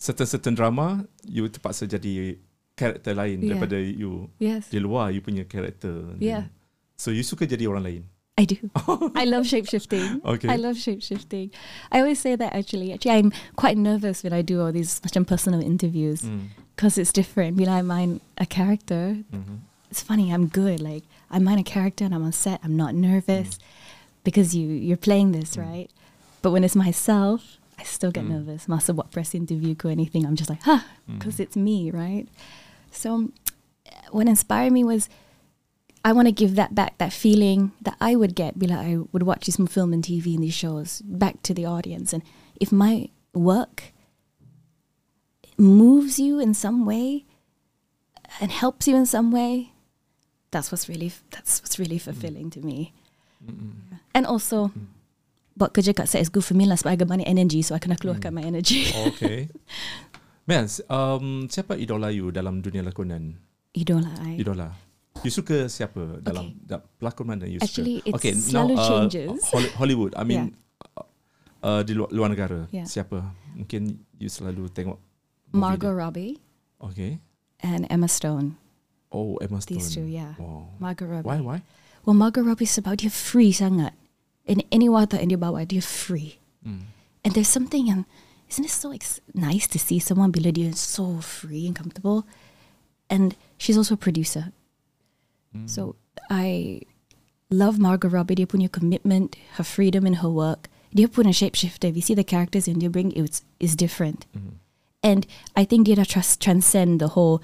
[0.00, 2.40] certain certain drama you terpaksa jadi
[2.78, 3.58] karakter lain Yeah.
[3.58, 4.70] daripada you Yes.
[4.70, 6.14] di luar you punya karakter.
[6.22, 6.46] Yeah.
[6.94, 8.02] So you suka jadi orang lain.
[8.38, 8.54] I do.
[9.18, 10.22] I love shape shifting.
[10.22, 10.46] Okay.
[10.46, 11.50] I love shape shifting.
[11.90, 12.94] I always say that actually.
[12.94, 16.54] Actually, I'm quite nervous when I do all these macam personal interviews Mm.
[16.78, 17.58] because it's different.
[17.58, 19.66] Bila I mind a character, Mhm.
[19.90, 20.30] it's funny.
[20.30, 20.78] I'm good.
[20.78, 21.02] Like
[21.34, 22.62] I mind a character and I'm on set.
[22.62, 23.58] I'm not nervous
[24.22, 25.90] because you you're playing this right.
[26.38, 28.38] But when it's myself, I still get Mm.
[28.38, 28.70] nervous.
[28.70, 32.30] Masa what press interview or anything, I'm just like, huh, because it's me, right?
[32.90, 33.30] So
[34.10, 35.08] what inspired me was
[36.04, 38.98] I want to give that back, that feeling that I would get be like I
[39.12, 42.12] would watch this film and TV and these shows back to the audience.
[42.12, 42.22] And
[42.60, 43.92] if my work
[45.56, 47.24] moves you in some way
[48.40, 49.72] and helps you in some way,
[50.50, 52.02] that's what's really that's what's really mm.
[52.02, 52.92] fulfilling to me.
[54.14, 54.72] And also,
[55.58, 57.82] buat kerja kat is good for me lah sebab I get banyak energy, so I
[57.82, 58.38] kena keluarkan mm.
[58.38, 58.86] my energy.
[59.12, 59.48] Okay.
[60.48, 63.36] Man, um, siapa idola you dalam dunia lakonan?
[63.76, 64.40] Idola I.
[64.40, 64.72] Idola.
[65.20, 68.32] You suka siapa dalam da, pelakon mana you Actually, suka?
[68.32, 69.28] it selalu uh, changes.
[69.52, 70.12] Holly- Hollywood.
[70.16, 70.56] I mean
[70.96, 71.04] uh,
[71.60, 72.64] uh, di luar, luar negara.
[72.72, 72.88] Yeah.
[72.88, 73.20] Siapa?
[73.60, 74.96] Mungkin you selalu tengok
[75.52, 76.00] Margot dia.
[76.00, 76.34] Robbie
[76.80, 77.18] Okay.
[77.60, 78.54] and Emma Stone.
[79.10, 79.82] Oh, Emma Stone.
[79.82, 80.32] These two, yeah.
[80.38, 80.70] Wow.
[80.80, 81.28] Margot Robbie.
[81.28, 81.38] Why?
[81.44, 81.58] Why?
[82.06, 83.92] Well, Margot Robbie sebab dia free sangat.
[84.48, 86.40] In any water yang dia bawa, dia free.
[86.64, 86.88] Mm.
[87.24, 88.08] And there's something yang,
[88.48, 92.26] isn't it so ex- nice to see someone bila dia so free and comfortable?
[93.10, 94.52] And she's also a producer.
[95.56, 95.68] Mm.
[95.68, 95.96] So
[96.30, 96.82] I
[97.50, 98.34] love Margot Robbie.
[98.34, 100.68] Dia punya commitment, her freedom in her work.
[100.92, 101.88] Dia pun a shapeshifter.
[101.88, 104.26] If you see the characters yang dia bring, it's, it's different.
[104.36, 104.56] Mm-hmm.
[105.02, 107.40] And I think dia trust, transcend the whole.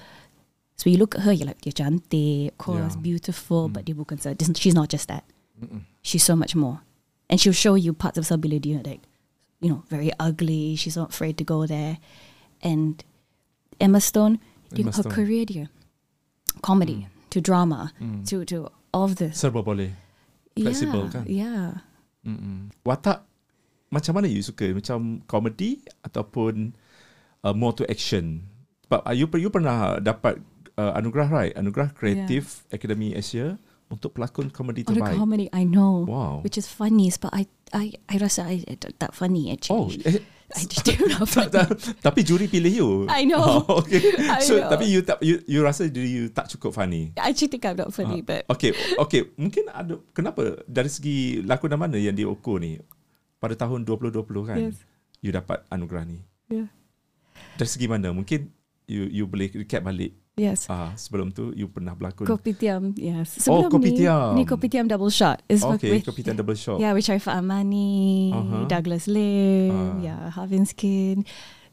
[0.77, 3.01] So you look at her, you're like, dia cantik, of course, Yeah.
[3.01, 3.85] beautiful, but mm.
[3.85, 5.23] dia bukan she's not just that.
[6.01, 6.81] She's so much more.
[7.29, 9.01] And she'll show you parts of her ability, like,
[9.65, 10.77] you know, very ugly.
[10.77, 11.97] She's not afraid to go there.
[12.61, 13.01] And
[13.81, 14.37] Emma Stone,
[14.69, 15.09] Emma her Stone.
[15.09, 15.65] career dia,
[16.61, 17.89] comedy to drama
[18.29, 19.41] to to all of this.
[19.41, 19.89] Serba boleh.
[20.55, 21.23] flexible yeah, kan?
[21.27, 21.67] Yeah.
[22.23, 22.71] Mm-mm.
[22.85, 23.25] Watak
[23.91, 24.69] macam mana you suka?
[24.71, 26.77] Macam comedy ataupun
[27.43, 28.47] uh, more to action?
[28.87, 30.39] But uh, you you pernah dapat
[30.79, 31.53] uh, anugerah right?
[31.57, 33.57] Anugerah Creative Academy Asia
[33.91, 35.19] untuk pelakon komedi terbaik.
[35.19, 36.41] comedy, I know, Wow.
[36.41, 40.03] which is funny, but I I I rasa I, I tak funny Oh, actually.
[40.05, 40.21] eh,
[40.53, 41.25] I just don't know.
[41.35, 41.67] tak, tak,
[41.99, 42.89] tapi juri pilih you.
[43.09, 43.41] I know.
[43.65, 43.97] Oh, okay.
[44.37, 44.69] I so know.
[44.69, 47.09] tapi you tak you, you rasa diri you tak cukup funny.
[47.17, 49.33] I actually think I'm not funny, but Okay, okay.
[49.35, 52.77] Mungkin ada kenapa dari segi lakonan mana yang diukur ni
[53.41, 54.59] pada tahun 2020 kan?
[54.69, 54.77] Yes.
[55.19, 56.21] You dapat anugerah ni.
[56.47, 56.69] yeah.
[57.57, 58.13] Dari segi mana?
[58.13, 58.45] Mungkin
[58.85, 60.13] you you boleh recap balik.
[60.35, 60.67] Yes.
[60.67, 62.27] Ah, sebelum tu you pernah berlakon.
[62.27, 63.39] Kopitiam, yes.
[63.47, 64.35] Oh, Sebelum Kopitiam.
[64.35, 65.39] Ni, ni Kopitiam double shot.
[65.47, 66.75] Is okay, with, Kopitiam Double Shot.
[66.75, 68.67] Yeah, with Sharifa Amani, Uh-huh.
[68.67, 69.95] Douglas Lim, Ah.
[70.03, 71.23] yeah, Harvin Skin.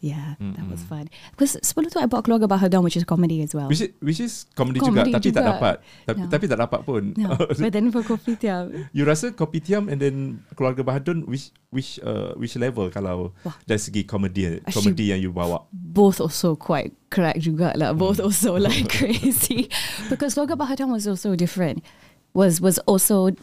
[0.03, 0.91] Yeah, that was Mm-mm.
[0.91, 1.05] fun.
[1.31, 3.71] Because sebelum tu I buat Keluarga Bahadam, which is comedy as well.
[3.71, 5.51] Which is, which is comedy, Comedy juga tapi tak juga.
[5.55, 5.75] dapat.
[6.11, 6.27] Tapi, No.
[6.27, 7.03] tapi tak dapat pun.
[7.15, 12.35] no, but then for Kopitiam, you rasa Kopitiam and then Keluarga Bahadun which which uh,
[12.35, 13.55] which level kalau Wah.
[13.63, 15.71] dari segi komedi Actually- komedi yang you bawa?
[15.93, 17.93] Both also quite correct juga lah.
[17.93, 18.33] Both Hmm.
[18.33, 19.69] also like crazy.
[20.09, 21.85] Because Keluarga Bahadun was also different.
[22.33, 23.37] Was was also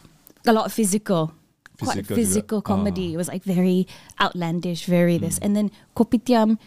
[0.44, 1.30] a lot of physical.
[1.78, 2.66] Quite Physical physical juga.
[2.66, 3.06] comedy.
[3.10, 3.14] Ah.
[3.14, 3.86] It was like very
[4.18, 5.38] outlandish, very this.
[5.38, 5.44] Hmm.
[5.46, 6.58] And then Kopitiam,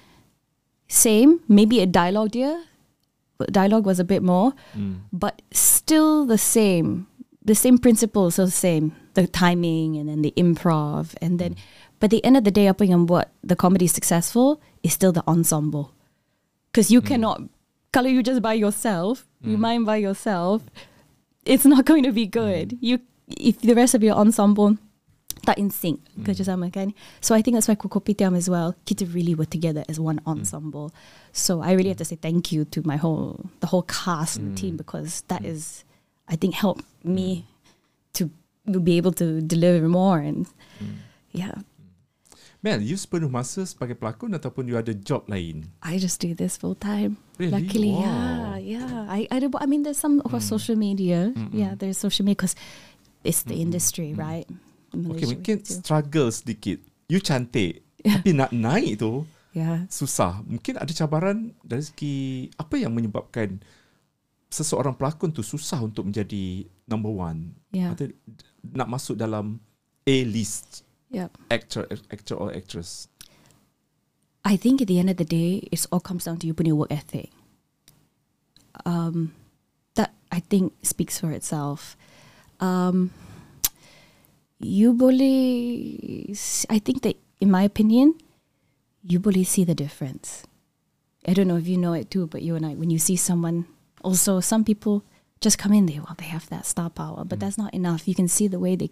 [0.88, 2.64] same, maybe a dialogue there.
[3.34, 5.10] but Dialogue was a bit more, Mm.
[5.12, 7.10] but still the same.
[7.44, 8.94] The same principles are the same.
[9.18, 11.18] The timing and then the improv.
[11.20, 11.58] And then,
[12.00, 15.24] but the end of the day, apa yang buat the comedy successful is still the
[15.28, 15.92] ensemble.
[16.72, 17.08] Because you hmm.
[17.08, 17.42] cannot,
[17.92, 19.62] color you just by yourself, you hmm.
[19.62, 20.64] mind by yourself,
[21.46, 22.74] it's not going to be good.
[22.74, 22.78] Hmm.
[22.82, 24.78] You, if the rest of your ensemble
[25.46, 26.94] tak in sync kerjasama kan.
[27.20, 28.76] So I think that's why Kopitiam as well.
[28.86, 30.96] Kita really were together as one ensemble.
[31.32, 34.56] So I really have to say thank you to my whole the whole cast and
[34.56, 35.84] the team because that is,
[36.30, 37.46] I think, helped me
[38.14, 38.32] to
[38.72, 40.48] be able to deliver more and
[41.32, 41.60] yeah.
[42.64, 45.68] Man, you sepenuh masa sebagai pelakon ataupun you ada job lain?
[45.84, 47.20] I just do this full time.
[47.36, 47.52] Really?
[47.52, 48.00] Luckily, Wow.
[48.00, 49.04] yeah, yeah.
[49.12, 51.36] I, I, don't- I mean, there's some of course social media.
[51.52, 52.56] Yeah, there's social media because
[53.20, 54.48] it's the industry, right?
[54.90, 55.76] Okay, Malaysia mungkin too.
[55.76, 56.80] struggle sedikit.
[57.12, 59.86] You cantik, tapi nak naik tu Yeah.
[59.92, 60.40] susah.
[60.42, 62.16] Mungkin ada cabaran dari segi
[62.56, 63.60] apa yang menyebabkan
[64.48, 67.54] seseorang pelakon tu susah untuk menjadi number one.
[67.70, 67.92] Yeah.
[67.92, 68.10] Atau
[68.64, 69.60] nak masuk dalam
[70.08, 71.30] A-list Yeah.
[71.52, 73.08] actor actor or actress.
[74.44, 76.76] I think at the end of the day, it all comes down to you your
[76.76, 77.30] work ethic.
[78.84, 79.32] Um,
[79.94, 81.96] that I think speaks for itself.
[82.60, 83.12] Um,
[84.60, 86.34] you boleh,
[86.70, 88.16] I think that, in my opinion,
[89.06, 90.44] you boleh see the difference.
[91.28, 93.16] I don't know if you know it too, but you and I, when you see
[93.16, 93.66] someone,
[94.04, 95.06] also some people
[95.40, 98.08] just come in, they well, they have that star power, but that's not enough.
[98.08, 98.90] You can see the way they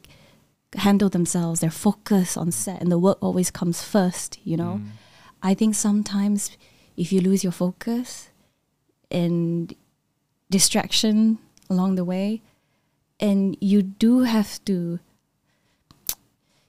[0.75, 4.39] handle themselves, their focus on set, and the work always comes first.
[4.43, 4.88] You know, mm.
[5.43, 6.55] I think sometimes
[6.95, 8.29] if you lose your focus
[9.10, 9.73] and
[10.49, 12.41] distraction along the way,
[13.19, 14.99] and you do have to.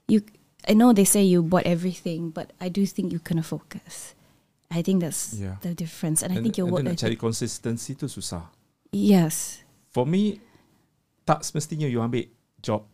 [0.07, 0.21] You,
[0.67, 4.15] I know they say you bought everything, but I do think you can focus.
[4.71, 5.57] I think that's Yeah.
[5.61, 7.21] the difference, and I think your and work nak cari ethic.
[7.21, 8.49] konsistensi tu susah.
[8.91, 9.61] Yes,
[9.93, 10.41] For me,
[11.25, 12.25] tak semestinya you ambil
[12.65, 12.89] job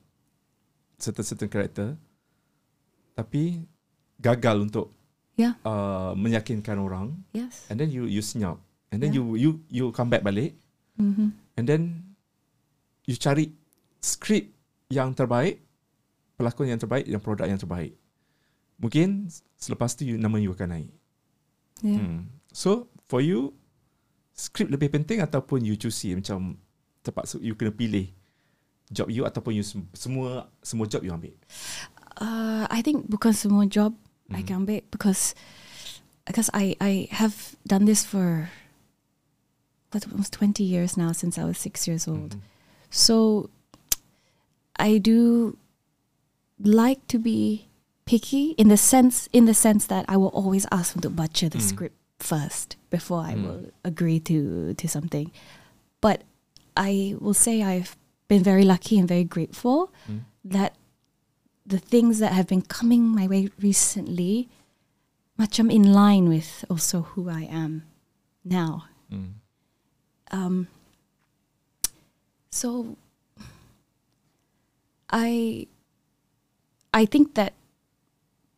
[1.00, 1.96] certain-certain karakter
[3.16, 3.64] tapi
[4.20, 4.92] gagal untuk
[5.36, 7.68] yeah, uh, meyakinkan orang yes.
[7.72, 8.60] and then you you senyap
[8.92, 9.24] and then Yeah.
[9.24, 10.56] you you you come back balik
[11.00, 11.32] Mm-hmm.
[11.56, 11.82] and then
[13.08, 13.56] you cari
[14.04, 14.52] skrip
[14.92, 15.64] yang terbaik
[16.36, 17.96] pelakon yang terbaik yang produk yang terbaik
[18.76, 20.92] mungkin selepas tu you, nama you akan naik
[21.80, 22.04] Yeah.
[22.04, 22.28] hmm.
[22.52, 23.56] so for you
[24.36, 26.60] skrip lebih penting ataupun you choosy macam
[27.00, 28.12] terpaksa you kena pilih
[28.90, 31.34] job you ataupun you sem- semua semua job you ambil
[32.20, 33.96] Uh, I think bukan semua job
[34.28, 34.46] I Mhm.
[34.46, 35.32] can ambil because
[36.28, 38.52] because I I have done this for
[39.96, 42.36] what almost twenty years now since I was six years old.
[42.36, 42.42] Mhm.
[42.92, 43.48] So
[44.76, 45.56] I do
[46.60, 47.68] like to be
[48.06, 51.48] picky in the sense in the sense that I will always ask them to butcher
[51.48, 51.70] the Mm.
[51.72, 53.44] script first before I Mm.
[53.48, 55.32] will agree to to something.
[56.02, 56.24] But
[56.76, 57.96] I will say I've
[58.30, 60.22] been very lucky and very grateful Mm.
[60.46, 60.72] that
[61.66, 64.48] the things that have been coming my way recently
[65.38, 67.84] much I'm in line with also who I am
[68.44, 68.86] now.
[69.10, 69.40] Hmm.
[70.32, 70.68] Um,
[72.52, 72.98] so
[75.10, 75.68] I
[76.94, 77.54] I think that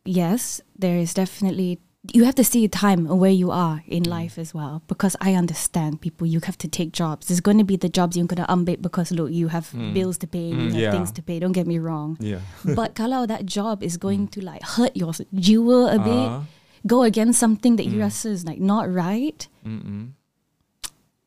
[0.04, 1.78] yes, there is definitely
[2.10, 5.34] you have to see time and where you are in life as well because I
[5.34, 7.28] understand people you have to take jobs.
[7.28, 9.94] There's going to be the jobs you're going to unbait because look you have Mm.
[9.94, 10.90] bills to pay, you Mm, have yeah.
[10.90, 11.38] things to pay.
[11.38, 12.18] Don't get me wrong.
[12.18, 12.42] yeah
[12.74, 16.42] but kalau that job is going to like hurt your jewel a bit, Ah,
[16.82, 18.10] go against something that you Mm.
[18.10, 20.18] rasa is like not right, mm-mm.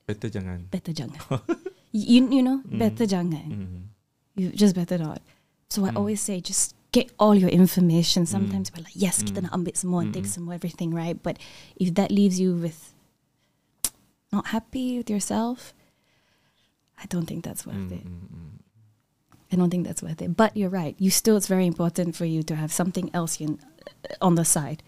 [0.04, 1.24] better jangan better jangan.
[1.96, 2.80] you you know, Mm.
[2.84, 3.48] better jangan.
[3.48, 3.82] mm.
[4.36, 5.24] You just better not.
[5.72, 6.04] So I Mm.
[6.04, 8.24] always say just get all your information.
[8.24, 9.52] Sometimes we're like, yes, kita Mm.
[9.52, 11.20] nak ambil semua and take some everything, right?
[11.20, 11.36] But
[11.76, 12.96] if that leaves you with
[14.32, 15.76] not happy with yourself,
[16.96, 18.06] I don't think that's worth Mm, it.
[18.08, 18.52] mm, mm.
[19.52, 20.36] I don't think that's worth it.
[20.36, 20.96] But you're right.
[20.98, 23.60] You still, it's very important for you to have something else in,
[24.24, 24.82] on the side,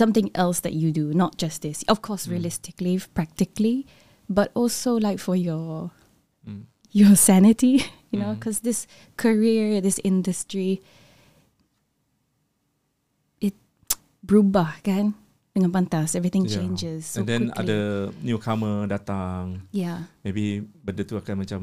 [0.00, 1.84] something else that you do, not just this.
[1.88, 2.32] Of course, Mm.
[2.40, 3.84] realistically, practically,
[4.28, 5.92] but also like for your
[6.48, 6.64] Mm.
[6.90, 8.88] your sanity, you know, because this
[9.20, 10.80] career, this industry,
[14.20, 15.12] berubah kan
[15.50, 16.14] dengan pantas.
[16.14, 16.56] Everything Yeah.
[16.62, 17.66] changes so and then quickly.
[17.66, 17.78] ada
[18.22, 21.60] newcomer datang yeah, maybe benda tu akan macam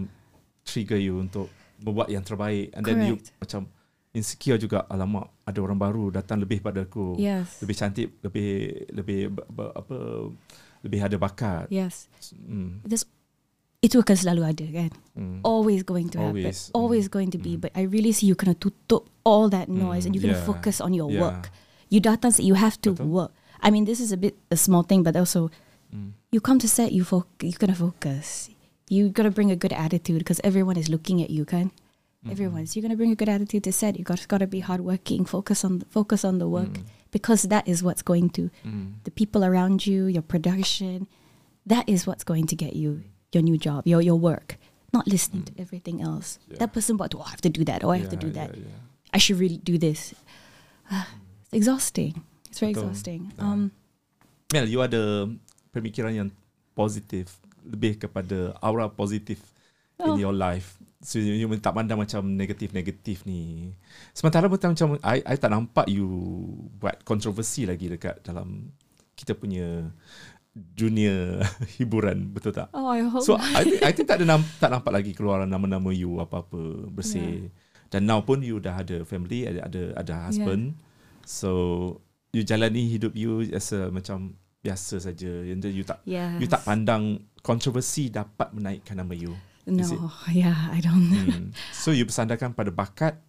[0.67, 1.47] trigger you untuk
[1.79, 3.31] membuat yang terbaik and then you Correct.
[3.39, 3.61] macam
[4.11, 8.49] insecure juga alamak ada orang baru datang lebih pada aku yes, lebih cantik lebih
[8.91, 9.19] lebih
[9.55, 9.97] apa
[10.81, 12.09] lebih ada bakat yes.
[12.33, 12.81] hmm.
[12.83, 13.05] There's,
[13.77, 14.91] itu akan selalu ada kan.
[15.13, 15.39] Hmm.
[15.45, 16.73] always going to Always.
[16.73, 16.73] happen.
[16.73, 17.55] Always going to be.
[17.55, 17.61] Mm.
[17.61, 20.43] But I really see you of tutup all that noise and Mm, you can yeah.
[20.49, 21.21] focus on your Yeah.
[21.21, 21.53] work.
[21.89, 23.07] You datang, you have to Betul.
[23.07, 23.31] work.
[23.61, 25.49] I mean, this is a bit a small thing, but also
[25.91, 26.19] Hmm.
[26.31, 28.49] you come to set, you foc- you gotta focus.
[28.91, 31.71] You gotta bring a good attitude because everyone is looking at you, kan?
[32.23, 32.31] Mm-hmm.
[32.31, 32.75] Everyone's.
[32.75, 33.95] You're gonna bring a good attitude to set.
[33.95, 35.23] You got gotta be hardworking.
[35.23, 36.91] Focus on focus on the work Mm.
[37.15, 38.99] because that is what's going to Hmm.
[39.07, 41.07] the people around you, your production.
[41.63, 44.59] That is what's going to get you your new job, your your work.
[44.91, 46.35] Not listening to everything else.
[46.47, 46.51] Mm.
[46.51, 46.57] Yeah.
[46.67, 47.83] That person bought, oh, I have to do that.
[47.83, 48.55] Oh, I have to do that.
[48.55, 48.83] yeah, yeah.
[49.15, 50.15] I should really do this.
[51.51, 52.19] It's exhausting.
[52.51, 52.91] It's very Betul.
[52.91, 53.21] exhausting.
[53.35, 53.43] Yeah.
[53.43, 53.61] Um,
[54.51, 55.27] Mel, you ada
[55.75, 56.29] pemikiran yang
[56.71, 59.39] positif, lebih kepada aura positif
[59.97, 60.13] Oh.
[60.13, 60.77] in your life.
[61.01, 63.73] So you, you tak pandang macam negatif-negatif ni.
[64.13, 66.05] Sementara betul macam I, I tak nampak you
[66.77, 68.69] buat kontroversi lagi dekat dalam
[69.17, 69.89] kita punya
[70.53, 71.41] dunia
[71.81, 72.69] hiburan, betul tak?
[72.77, 73.25] oh, I hope.
[73.25, 76.89] So I think, I think tak ada nam, tak nampak lagi keluar nama-nama you apa-apa
[76.93, 77.49] bersih.
[77.89, 80.77] Dan now pun you dah ada family, ada ada, ada husband.
[81.27, 81.51] So
[82.31, 85.43] you jalani hidup you as a macam biasa saja.
[85.43, 86.39] And then you tak Yes.
[86.39, 89.35] you tak pandang kontroversi dapat menaikkan nama you.
[89.67, 89.83] No,
[90.31, 91.11] yeah, I don't.
[91.11, 91.51] Hmm.
[91.75, 93.19] So you bersandarkan pada bakat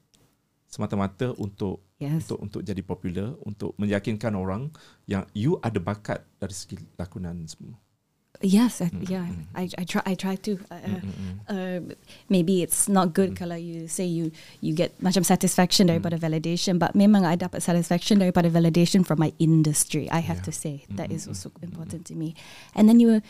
[0.70, 2.30] semata-mata untuk Yes.
[2.30, 4.70] untuk untuk jadi popular, untuk meyakinkan orang
[5.10, 7.74] yang you ada bakat dari segi lakonan semua.
[8.40, 9.26] Yes, I, Mm, yeah.
[9.26, 9.50] mm.
[9.58, 10.52] I I try I try to.
[10.70, 11.32] Uh, uh, Mm-mm.
[11.50, 11.78] uh,
[12.30, 13.38] maybe it's not good Mm.
[13.42, 14.30] kalau you say you
[14.62, 19.34] you get macam satisfaction daripada validation, but memang I dapat satisfaction daripada validation from my
[19.42, 20.06] industry.
[20.14, 20.48] I have Yeah.
[20.48, 22.38] to say that is also important to me.
[22.78, 23.26] And then you,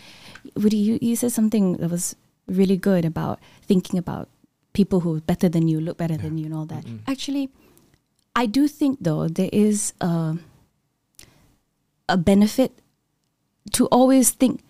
[0.61, 2.13] Woody, you you said something that was
[2.45, 4.29] really good about thinking about
[4.77, 6.29] people who are better than you, look better Yeah.
[6.29, 6.85] than you, and all that.
[7.09, 7.49] Actually,
[8.37, 10.37] I do think though there is a
[12.09, 12.77] a benefit
[13.73, 14.61] to always think,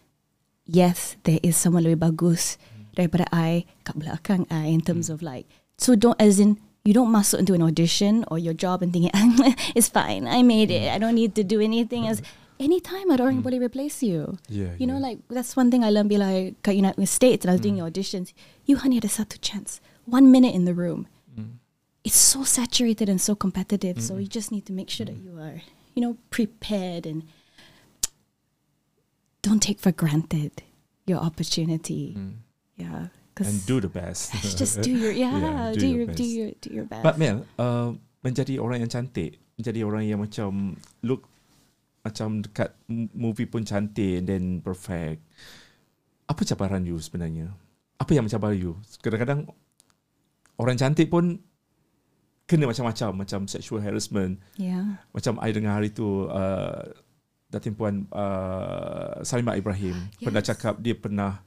[0.69, 2.61] yes, there is someone lebih bagus
[2.93, 5.17] daripada I kat belakang I in terms hmm.
[5.17, 5.49] of like,
[5.81, 9.11] so don't as in you don't masuk into an audition or your job and thinking
[9.75, 12.21] it's fine, I made it, I don't need to do anything else.
[12.21, 12.37] Hmm.
[12.59, 14.35] Anytime ada orang yang boleh replace you.
[14.51, 16.11] Yeah, You know, like that's one thing I learned.
[16.11, 17.87] Be like, kat United States, and I was doing hmm.
[17.87, 18.35] auditions.
[18.67, 19.79] You honey ada satu chance,
[20.11, 21.07] one minute in the room.
[21.39, 21.63] Mm.
[22.03, 24.03] It's so saturated and so competitive.
[24.03, 25.63] So you just need to make sure that you are,
[25.95, 27.23] you know, prepared and
[29.43, 30.63] don't take for granted
[31.07, 32.15] your opportunity.
[32.19, 32.35] Mm.
[32.79, 34.31] Yeah, And do the best.
[34.61, 36.19] just do your yeah, Yeah, do, your best.
[36.19, 37.03] do your do your best.
[37.03, 41.27] But Mel, uh, menjadi orang yang cantik, menjadi orang yang macam look
[42.07, 42.73] macam dekat
[43.15, 45.23] movie pun cantik and then perfect.
[46.31, 47.51] Apa cabaran you sebenarnya?
[47.99, 48.79] Apa yang mencabar you?
[49.03, 49.51] Kadang-kadang
[50.59, 51.43] orang cantik pun
[52.49, 54.41] kena macam-macam, macam sexual harassment.
[54.57, 56.95] yeah, Macam I dengar hari tu uh,
[57.49, 60.21] Datin Puan uh, Salimah Ibrahim yes.
[60.21, 61.41] pernah cakap dia pernah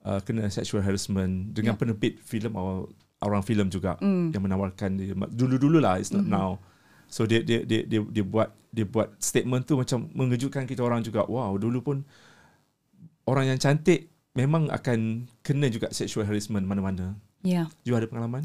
[0.00, 1.80] uh, kena sexual harassment dengan Yeah.
[1.80, 2.88] penerbit filem or
[3.20, 4.32] orang filem juga Mm.
[4.32, 6.32] yang menawarkan dia dulu-dulu lah it's not Mhm.
[6.32, 6.60] now.
[7.08, 11.00] So dia dia dia dia dia buat dia buat statement tu macam mengejutkan kita orang
[11.00, 11.24] juga.
[11.24, 11.96] Wow, dulu pun
[13.24, 17.16] orang yang cantik memang akan kena juga sexual harassment mana-mana.
[17.40, 17.68] yeah.
[17.84, 18.44] You ada pengalaman?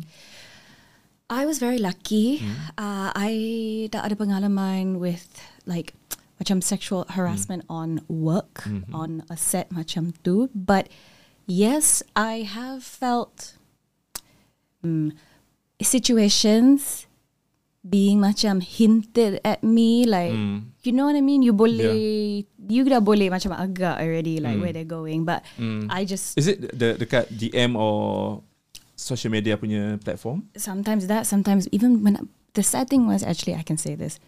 [1.30, 2.42] I was very lucky.
[2.42, 2.56] Hmm.
[2.74, 3.32] Uh, I
[3.90, 5.28] tak ada pengalaman with
[5.64, 5.94] like
[6.40, 8.96] macam sexual harassment on work Mhm.
[8.96, 10.48] on a set macam tu.
[10.56, 10.88] But
[11.46, 13.60] yes, I have felt
[14.80, 15.12] mm,
[15.84, 17.06] situations
[17.80, 20.76] being macam hinted at me like Hmm.
[20.84, 21.40] you know what I mean.
[21.44, 24.64] You boleh you dah boleh macam agak already like Hmm.
[24.64, 25.88] where they're going, but Hmm.
[25.88, 28.40] I just Is it the dekat DM or
[29.00, 30.52] social media punya platform?
[30.60, 34.20] sometimes that sometimes even when I, the sad thing was actually I can say this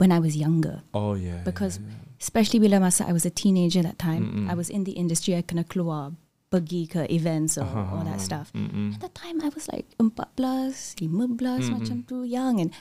[0.00, 0.80] when I was younger.
[0.96, 1.44] Oh yeah.
[1.44, 4.46] because yeah, especially bila masa I was a teenager that time, Mm-mm.
[4.50, 6.16] I was in the industry, I kena keluar
[6.50, 7.92] pergi ke events or yeah.
[7.92, 8.48] all that stuff.
[8.56, 8.96] Mm-mm.
[8.96, 11.70] At that time, I was like 14, 15 Mm-mm.
[11.70, 12.72] macam tu, young and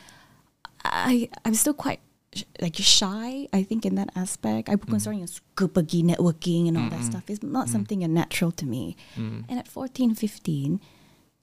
[0.81, 1.99] I I'm still quite
[2.33, 4.71] sh- like shy, I think in that aspect.
[4.71, 5.03] I bukan Mm.
[5.03, 7.27] seorang yang suka pergi networking and all that stuff.
[7.27, 7.73] It's not Mm.
[7.75, 8.95] something yang natural to me.
[9.19, 9.43] Mm.
[9.51, 10.79] And at 14, 15,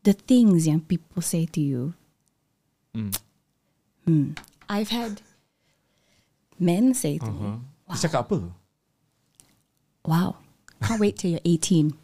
[0.03, 1.93] the things young people say to you,
[2.97, 3.13] Mm.
[4.09, 4.27] hmm,
[4.73, 5.21] I've had
[6.59, 7.47] men say to me,
[7.87, 7.95] Uh-huh.
[7.95, 8.51] Dia cakap apa?
[10.05, 10.37] Wow.
[10.83, 11.95] Can't wait till you're 18.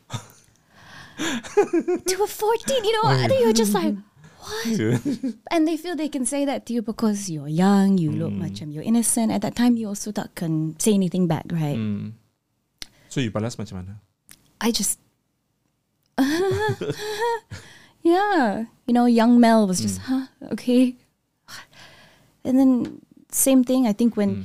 [2.08, 3.94] to a 14, you know, and then you're just like,
[4.42, 4.66] what?
[5.50, 8.42] And they feel they can say that to you because you're young, you look Mm.
[8.42, 9.30] macam you're innocent.
[9.30, 11.78] At that time, you also tak can say anything back, right?
[11.78, 12.14] Mm.
[13.10, 14.00] So you balas macam mana?
[14.58, 14.98] I just,
[18.02, 20.96] yeah, you know, young Mel was just, huh, okay.
[22.44, 23.02] And then
[23.34, 23.86] same thing.
[23.86, 24.44] I think when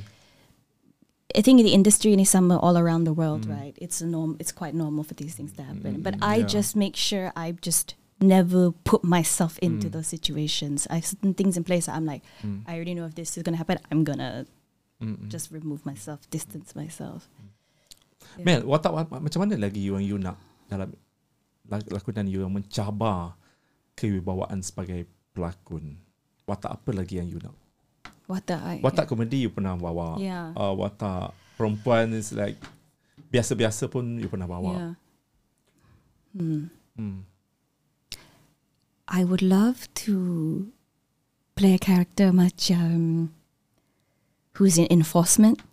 [1.36, 3.52] I think in the industry in summer all around the world, Mm.
[3.52, 3.74] right?
[3.76, 4.36] It's a norm.
[4.40, 6.00] It's quite normal for these things to happen.
[6.00, 6.48] Mm, but I yeah.
[6.48, 9.92] just make sure I just never put myself into Mm.
[9.92, 10.88] those situations.
[10.88, 11.84] I have certain things in place.
[11.86, 12.64] I'm like, Mm.
[12.64, 13.76] I already know if this is gonna happen.
[13.92, 14.48] I'm gonna
[14.98, 15.28] Mm-mm.
[15.28, 17.28] just remove myself, distance myself.
[18.40, 18.44] Yeah.
[18.44, 20.96] Mel, watak wa- macam mana lagi yang you nak dalam
[21.70, 23.36] lak- lakonan you yang mencabar
[23.94, 26.00] kewibawaan sebagai pelakon?
[26.48, 27.54] Watak apa lagi yang you nak?
[28.28, 30.20] The I Watak komedi you pernah bawa.
[30.20, 30.52] Yeah.
[30.52, 32.60] Uh, watak perempuan is like
[33.32, 34.72] biasa-biasa pun you pernah bawa.
[34.76, 34.92] Yeah.
[36.36, 36.64] Hmm.
[36.92, 37.18] Hmm.
[39.08, 40.68] I would love to
[41.56, 43.32] play a character macam
[44.60, 45.64] who's in enforcement.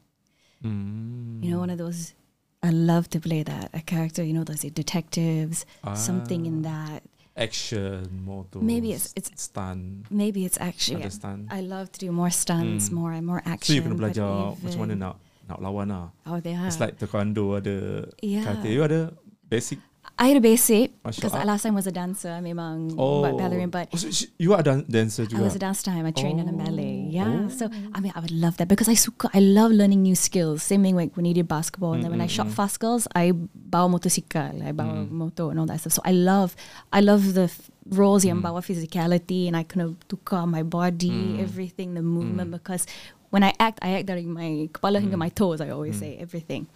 [0.63, 1.43] Hmm.
[1.43, 2.15] You know, one of those.
[2.63, 4.23] I love to play that a character.
[4.23, 6.99] You know, those detectives, something in Ah, that.
[7.35, 10.07] Action more to Maybe it's- it's- stun.
[10.09, 11.03] Maybe it's actually.
[11.03, 11.39] Ada stun.
[11.51, 12.95] I love to do more stunts, Hmm.
[12.95, 13.51] more and more action.
[13.51, 13.75] So action.
[13.75, 15.15] you kena belajar macam mana nak
[15.45, 16.07] nak lawan lah.
[16.25, 16.65] Oh, they are.
[16.65, 18.43] It's like taekwondo ada Yeah.
[18.47, 18.71] karate.
[18.73, 19.13] You ada
[19.45, 19.77] basic
[20.17, 22.39] I had a basic because last time was a dancer.
[22.39, 24.07] Memang Oh, buat ballerina, but Oh, so
[24.39, 25.43] you are dan- dancer juga.
[25.43, 26.07] I was a dance time.
[26.07, 26.63] I trained in a Oh.
[26.63, 27.11] ballet.
[27.11, 27.27] Yeah.
[27.27, 27.51] Oh.
[27.51, 29.27] So I mean, I would love that because I suka.
[29.35, 30.63] I love learning new skills.
[30.63, 33.35] Same thing like when you did basketball, and then when I shot fast girls, I
[33.35, 35.11] bawa motosikal, I bawa mm.
[35.11, 35.99] motor and all that stuff.
[35.99, 36.55] So I love,
[36.95, 38.31] I love the f- roles mm.
[38.31, 41.43] yang bawa physicality, and I kind of tukar my body, mm.
[41.43, 42.55] everything, the movement.
[42.55, 42.87] Because
[43.35, 45.59] when I act, I act dari my kepala hingga my toes.
[45.59, 46.71] I always say everything.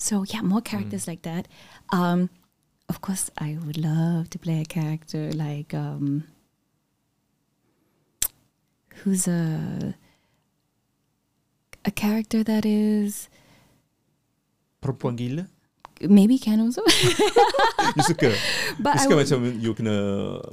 [0.00, 1.44] So yeah, more characters like that.
[1.92, 2.32] Um,
[2.90, 6.26] of course, I would love to play a character like um,
[9.06, 9.94] who's a
[11.86, 13.30] a character that is
[14.82, 15.16] Perempuan
[16.08, 16.82] maybe can also.
[17.96, 18.30] You suka?
[18.82, 19.96] But you I suka would- macam you kena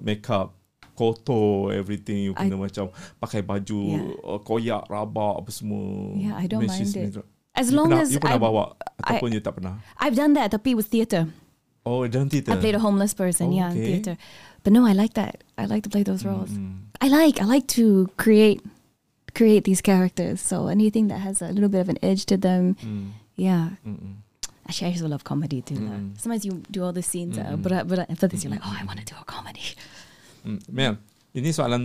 [0.02, 0.54] make up
[0.98, 4.14] kotor everything you I- kena macam pakai baju Yeah.
[4.26, 7.18] uh, koyak rabak apa semua Yeah, I don't mind it.
[7.58, 8.64] As you long pernah, as you pernah I- bawa
[9.02, 11.30] I- ataupun you tak pernah I've done that, tapi with theatre.
[11.88, 14.18] Oh dalam theater I played a homeless person, yeah, in theatre.
[14.62, 15.48] But no, I like that.
[15.56, 16.52] I like to play those roles.
[16.52, 16.92] Mm.
[17.00, 18.60] I like I like to create
[19.32, 20.44] create these characters.
[20.44, 23.16] So anything that has a little bit of an edge to them, Mm.
[23.40, 23.80] yeah.
[23.88, 24.20] Mm-mm.
[24.68, 25.80] Actually, I also love comedy too.
[25.80, 26.20] Mm.
[26.20, 28.84] Sometimes you do all the scenes, uh, but but after this, you're like, oh, I
[28.84, 29.64] want to do a comedy.
[30.44, 30.60] Mm.
[30.68, 30.94] Mel
[31.32, 31.84] ini soalan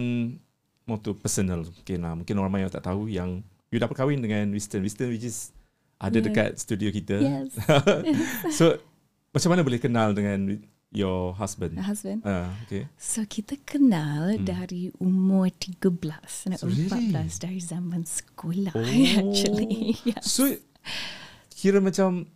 [0.89, 2.13] motor personal mungkin lah.
[2.19, 5.55] mungkin orang banyak tak tahu yang you dah berkahwin dengan Winston Winston which is
[6.03, 6.27] ada Yeah.
[6.27, 7.55] dekat studio kita Yes,
[8.59, 8.83] so
[9.33, 10.61] macam mana boleh kenal dengan
[10.93, 12.21] your husband my husband.
[12.23, 15.89] Ah, okay So kita kenal dari umur 13
[16.53, 17.11] dan So, really?
[17.17, 18.85] 14 dari zaman sekolah Oh.
[19.25, 19.97] actually.
[20.05, 20.21] Yeah.
[20.21, 20.53] So
[21.57, 22.29] kira macam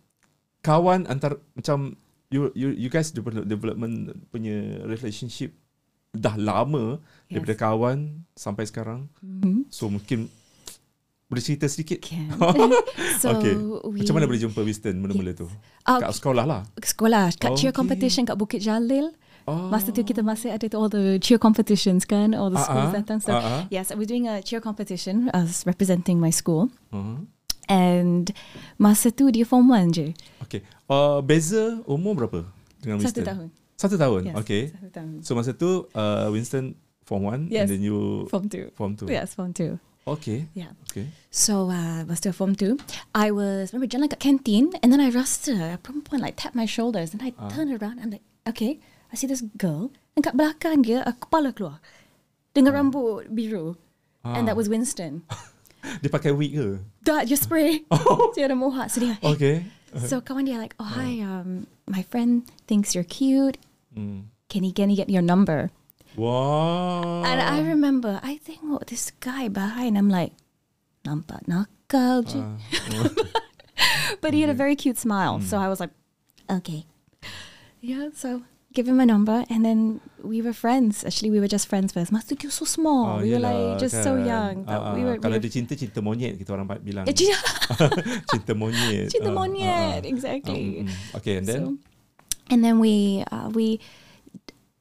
[0.65, 5.53] kawan antar macam you you you guys develop, development punya relationship
[6.17, 6.97] dah lama yes.
[6.97, 7.31] Yes.
[7.37, 7.97] daripada kawan
[8.33, 9.05] sampai sekarang.
[9.21, 9.69] Mhm.
[9.69, 10.33] So mungkin
[11.27, 11.99] boleh cerita sedikit.
[11.99, 12.31] Can.
[13.21, 13.51] so okay.
[13.83, 15.47] we, Macam mana boleh jumpa Winston mula-mula tu?
[15.83, 16.61] Ah, Kat sekolah lah.
[16.79, 17.75] sekolah kat cheer Okay.
[17.75, 19.11] competition kat Bukit Jalil.
[19.47, 19.67] Oh.
[19.71, 23.19] Masa tu kita masih ada all the cheer competitions kan, all the schools Ah, datang.
[23.19, 23.63] So ah.
[23.67, 25.27] yes, I was doing a cheer competition.
[25.31, 26.67] I was representing my school.
[26.91, 27.23] Uh-huh.
[27.67, 28.31] And
[28.79, 30.07] masa tu dia form 1 je.
[30.47, 30.63] Okay.
[30.87, 32.47] Uh, beza umur berapa
[32.79, 33.23] dengan Satu Winston?
[33.27, 33.47] tahun.
[33.75, 34.21] Satu tahun.
[34.31, 34.61] Yes, Okay.
[34.71, 35.11] Satu tahun.
[35.23, 37.67] So masa tu uh, Winston form 1 and Yes.
[37.67, 38.71] then you Form 2.
[38.71, 39.11] form 2.
[39.11, 39.75] Yes, form 2.
[40.07, 40.47] Okay.
[40.55, 40.71] Yeah.
[40.89, 41.11] Okay.
[41.29, 42.79] So uh, was still form two.
[43.13, 46.63] I was remember jalan kat canteen, and then I rasa a point, like tap my
[46.65, 47.51] shoulders, and I Ah.
[47.51, 47.99] turn around.
[47.99, 48.79] I'm like, okay,
[49.11, 51.83] I see this girl, and kat belakang dia, uh, kepala keluar
[52.55, 52.77] dengan Ah.
[52.79, 53.75] rambut biru,
[54.23, 55.27] and that was Winston.
[56.03, 56.83] Dia pakai wig ke?
[57.07, 57.83] That just spray.
[58.35, 58.91] Dia ada mohawk.
[58.91, 59.63] So dia, Okay.
[59.95, 63.55] so kawan dia like, oh hi, um, my friend thinks you're cute.
[63.95, 64.27] Hmm.
[64.51, 65.71] Can he can he get your number?
[66.17, 67.21] Wow.
[67.23, 69.97] And I remember, I think oh, this guy behind.
[69.97, 70.33] I'm like,
[71.05, 72.25] nampak nakal.
[72.33, 72.57] Ah.
[74.21, 75.37] but he had a very cute smile.
[75.37, 75.45] Hmm.
[75.45, 75.93] So I was like,
[76.49, 76.85] okay.
[77.79, 78.41] Yeah, so
[78.73, 81.05] give him a number and then we were friends.
[81.05, 82.09] Actually, we were just friends first.
[82.27, 83.21] Tu dia so small.
[83.21, 84.65] we were like just so young.
[84.65, 85.13] But Ah, we ah.
[85.13, 87.05] were, Kalau we dia cinta, cinta monyet kita orang bilang.
[87.05, 87.13] were
[88.33, 89.13] cinta, monyet.
[89.13, 90.11] cinta Ah, monyet, ah, ah.
[90.13, 90.81] exactly.
[90.81, 91.17] Mm, mm.
[91.21, 91.61] Okay, and then?
[91.61, 91.69] So,
[92.49, 93.77] and then we uh, we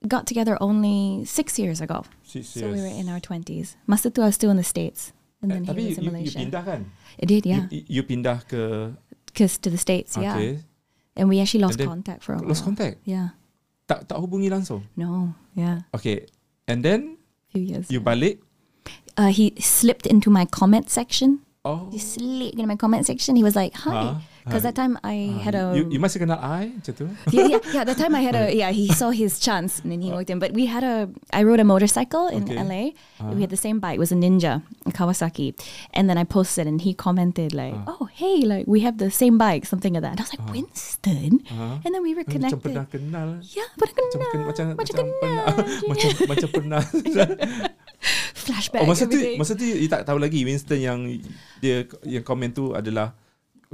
[0.07, 2.04] got together only six years ago.
[2.22, 3.76] Six So we were in our twenties.
[3.86, 5.98] Masa tu I was still in the states, and Eh, then Tapi he you, was
[5.98, 6.38] in you, you Malaysia.
[6.40, 6.80] pindah kan?
[7.18, 8.92] It did, yeah, You, you pindah ke...
[9.26, 10.36] because to the states, yeah.
[10.36, 10.64] Okay.
[11.16, 12.48] And we actually lost contact for a while.
[12.52, 13.00] Lost contact?
[13.04, 13.36] Yeah.
[13.88, 14.84] Tak tak hubungi langsung?
[14.96, 15.32] No.
[15.57, 15.88] Yeah.
[15.96, 16.26] Okay.
[16.68, 17.16] And then,
[17.52, 17.88] few years.
[17.88, 18.40] you balik?
[19.16, 21.40] uh, he slipped into my comment section.
[21.64, 21.88] Oh.
[21.90, 23.34] He slipped into my comment section.
[23.36, 24.20] He was like, Huh?
[24.47, 27.07] Because that time I uh, had a You, you masih kenal I macam tu?
[27.34, 27.82] yeah, yeah, yeah.
[27.82, 28.70] That time I had a yeah.
[28.70, 30.38] He saw his chance and uh, then he walked in.
[30.38, 31.11] But we had a.
[31.34, 32.55] I rode a motorcycle in Okay.
[32.55, 32.82] LA.
[33.18, 33.34] Uh-huh.
[33.34, 33.99] We had the same bike.
[33.99, 35.59] It was a Ninja, a Kawasaki.
[35.90, 37.99] And then I posted and he commented like, uh-huh.
[38.01, 40.47] "Oh, hey, like we have the same bike, something like that." And I was like,
[40.47, 40.55] uh-huh.
[40.55, 41.82] "Winston," Ah.
[41.82, 42.62] and then we were Macam connected.
[42.62, 43.42] pernah kenal.
[43.51, 45.44] Yeah, but kenal, ken, macam, macam macam pernah.
[45.90, 46.82] macam, macam pernah.
[48.47, 48.82] flashback.
[48.84, 51.01] Oh, masa tu, masa tu you tak tahu lagi Winston yang
[51.59, 53.11] dia yang komen tu adalah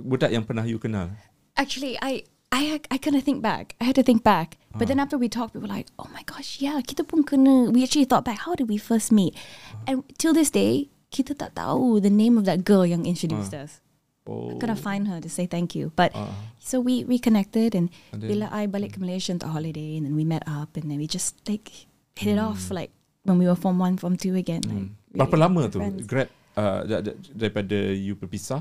[0.02, 1.10] budak yang pernah you kenal.
[1.56, 3.76] Actually, I I I kind of think back.
[3.80, 4.60] I had to think back.
[4.72, 4.88] But Ah.
[4.92, 7.72] then after we talked, we were like, oh my gosh, yeah, kita pun kena.
[7.72, 9.32] We actually thought back, how did we first meet?
[9.36, 9.88] Ah.
[9.88, 13.80] And till this day, kita tak tahu the name of that girl yang introduced us.
[14.24, 14.54] Oh.
[14.56, 15.90] Gotta find her to say thank you.
[15.92, 16.32] But Ah.
[16.56, 20.14] so we reconnected, and, And then- bila I balik ke Malaysia untuk holiday, and then
[20.16, 22.80] we met up, and then we just like hit it off Hmm.
[22.80, 22.92] like
[23.24, 24.64] when we were form one, form two again.
[24.64, 26.00] Like, Berapa really lama good tu friends.
[26.08, 28.60] grab uh, da- da- daripada you berpisah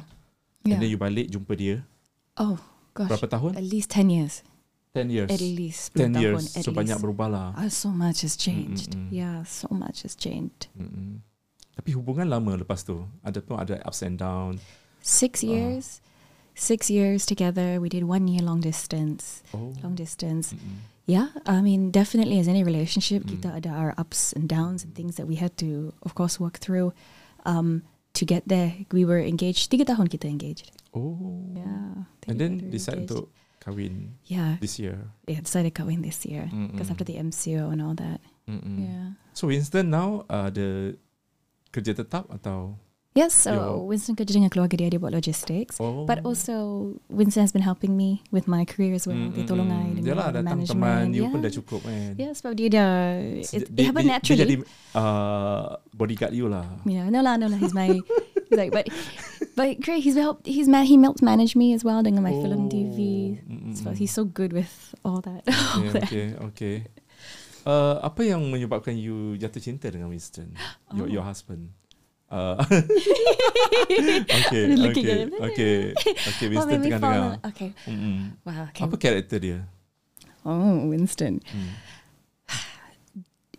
[0.62, 0.78] Yeah.
[0.78, 1.82] and then you balik jumpa dia
[2.38, 2.58] Oh
[2.94, 3.52] gosh, berapa tahun?
[3.58, 4.46] At least ten years.
[4.92, 5.32] 10 years.
[5.32, 6.36] At least 10 10 years.
[6.36, 7.04] tahun, at So banyak least.
[7.08, 7.48] berubah lah.
[7.56, 8.92] Oh, so much has changed.
[8.92, 9.08] mm.
[9.08, 10.68] Yeah, so much has changed.
[10.76, 11.24] Mm-mm.
[11.80, 13.08] Tapi hubungan lama lepas tu.
[13.24, 14.60] Ada pun ada ups and down.
[15.00, 16.04] Six years.
[16.52, 17.80] six years together.
[17.80, 19.40] We did one year long distance.
[19.56, 19.72] Oh.
[19.80, 20.52] Long distance.
[20.52, 20.84] Mm-mm.
[21.08, 23.40] Yeah, I mean, definitely as any relationship, Mm.
[23.40, 26.60] kita ada our ups and downs and things that we had to, of course, work
[26.60, 26.92] through
[27.48, 28.84] um, to get there.
[28.92, 29.72] We were engaged.
[29.72, 30.72] Tiga tahun kita engaged.
[30.92, 31.48] Oh.
[31.56, 32.06] Yeah.
[32.28, 33.16] And then decide engaged.
[33.16, 33.26] untuk
[33.62, 35.14] kahwin Yeah, this year.
[35.30, 38.18] yeah, decided kahwin this year because after the MCO and all that.
[38.50, 38.90] Mm-mm.
[38.90, 39.08] Yeah.
[39.38, 40.98] So Winston now uh, ada
[41.72, 42.76] kerja tetap atau?
[43.12, 45.84] Yes, so Your- Winston kerja dengan keluarga dia, dia buat logistics.
[45.84, 46.08] Oh.
[46.08, 46.56] But also,
[47.12, 49.20] Winston has been helping me with my career as well.
[49.20, 49.76] Mm, Dia mm, tolong mm.
[49.76, 50.80] I dengan Yalah all the datang management.
[50.80, 51.32] teman you yeah.
[51.36, 52.12] pun dah cukup kan.
[52.16, 52.92] Yeah, sebab dia dah,
[53.36, 54.40] it, dia- it happened dia- naturally.
[54.40, 54.56] Dia jadi
[54.96, 56.64] uh, bodyguard you lah.
[56.88, 57.60] Yeah, no lah, no lah.
[57.60, 58.00] He's my,
[58.48, 58.88] he's like, but,
[59.60, 60.08] but great.
[60.08, 60.48] He's helped.
[60.48, 63.36] He's ma- he helped manage me as well dengan my film TV.
[63.44, 64.00] Mm, mm, So mm.
[64.00, 64.72] he's so good with
[65.04, 65.44] all that.
[65.52, 66.08] all Okay, that.
[66.08, 66.76] okay, okay.
[67.62, 70.56] Uh, apa yang menyebabkan you jatuh cinta dengan Winston,
[70.96, 71.14] your Oh.
[71.20, 71.76] your husband?
[72.32, 72.56] Uh,
[73.92, 76.48] okay, okay, okay, okay.
[76.56, 77.44] What Winston me tengah dengar.
[77.52, 77.76] Okay.
[77.84, 78.40] Mm-mm.
[78.48, 78.72] Wow.
[78.72, 78.84] Okay.
[78.88, 79.60] Apa karakter dia?
[80.48, 81.44] Oh, Winston.
[81.44, 81.72] Hmm.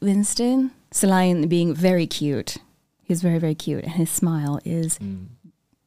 [0.01, 2.59] Winston, selain being very cute,
[3.05, 5.31] he's very very cute, and his smile is Hmm.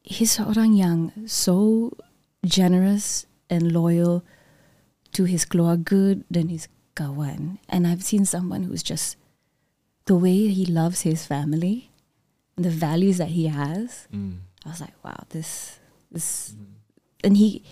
[0.06, 1.90] he's seorang yang so
[2.46, 4.22] generous and loyal
[5.12, 7.58] to his keluarga dan his kawan.
[7.68, 9.18] And I've seen someone who's just
[10.06, 11.90] the way he loves his family,
[12.56, 14.08] the values that he has.
[14.10, 14.42] Hmm.
[14.64, 15.78] I was like, wow, this
[16.10, 16.54] this,
[17.22, 17.62] and he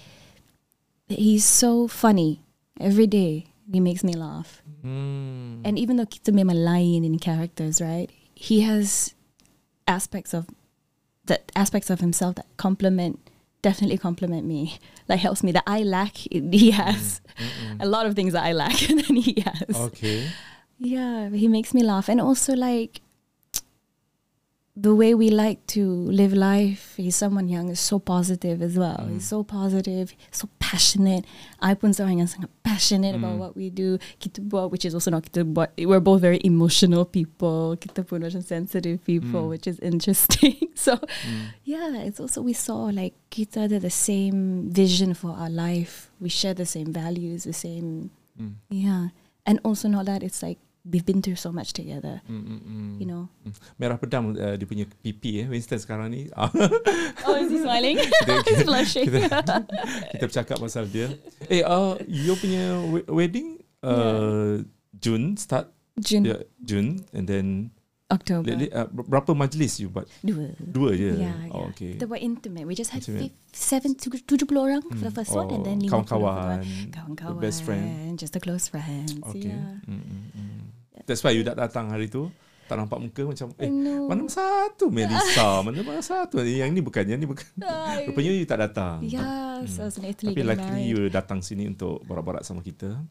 [1.08, 2.40] he's so funny
[2.80, 3.46] every day.
[3.72, 4.62] He makes me laugh.
[4.82, 5.64] Hmm.
[5.64, 8.10] And even though kita memang lain in characters, right?
[8.34, 9.14] He has
[9.88, 10.48] aspects of
[11.24, 13.18] that aspects of himself that complement
[13.62, 14.78] definitely complement me.
[15.04, 16.16] Like helps me that I lack.
[16.32, 17.76] He has Mm-mm.
[17.76, 19.76] a lot of things that I lack than he has.
[19.92, 20.32] Okay.
[20.80, 23.03] Yeah, he makes me laugh, and also like
[24.76, 26.94] the way we like to live life.
[26.96, 29.06] He's someone young, is so positive as well.
[29.06, 31.24] He's so positive, so passionate.
[31.62, 33.38] I pun seorang yang sangat passionate about Mm.
[33.38, 34.02] what we do.
[34.18, 35.70] Kita buat, which is also not kita buat.
[35.78, 37.78] We're both very emotional people.
[37.78, 39.50] Kita pun macam sensitive people, Mm.
[39.54, 40.58] which is interesting.
[40.74, 41.54] so Hmm.
[41.62, 46.10] yeah, it's also we saw like kita the same vision for our life.
[46.18, 48.58] We share the same values, the same Hmm.
[48.74, 49.14] yeah.
[49.46, 52.92] And also not that it's like we've been through so much together, Hmm, hmm, hmm.
[53.00, 53.28] you know.
[53.42, 53.52] Hmm.
[53.80, 56.28] Merah pedam uh, dia punya pipi eh Winston sekarang ni.
[56.32, 56.52] Ah,
[57.26, 57.96] Oh, is he smiling?
[58.20, 59.08] Kita- He's blushing.
[59.08, 59.64] kita,
[60.12, 61.08] kita bercakap pasal dia.
[61.48, 64.60] Eh, uh, you punya we- wedding uh,
[64.94, 67.70] June start June, yeah, June and then
[68.12, 68.52] October.
[68.52, 70.04] li- uh, ber- berapa majlis you buat?
[70.20, 70.52] Dua.
[70.60, 71.16] Dua je.
[71.16, 71.70] Yeah, Oh, yeah.
[71.72, 71.92] okay.
[71.96, 72.68] They were intimate.
[72.68, 73.32] We just had Intimate.
[73.32, 75.16] fif- seven, tu- tujuh puluh orang for the Hmm.
[75.16, 76.60] first one, and then Oh, lima kawan-kawan,
[76.92, 78.18] kawan-kawan, the best friend.
[78.18, 79.16] just the close friends.
[79.32, 79.48] Okay.
[79.48, 79.80] Yeah.
[79.88, 80.62] Mm, mm, mm.
[81.04, 82.32] That's why you tak datang hari tu.
[82.64, 84.08] Tak nampak muka macam eh know.
[84.08, 86.40] mana satu Melissa, mana mana satu.
[86.40, 87.44] Yang ni bukan, yang ni bukan.
[87.60, 88.08] Ay.
[88.08, 89.04] Rupanya you tak datang.
[89.04, 93.04] Yeah, so Tapi luckily you datang sini untuk borak-borak sama kita.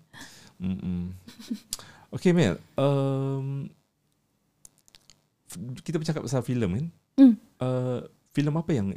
[0.58, 1.14] Mm-mm.
[2.14, 3.70] Okay Mel, um,
[5.86, 6.88] kita bercakap pasal filem kan?
[7.22, 7.34] Mm.
[7.62, 8.00] Uh,
[8.34, 8.90] filem apa yang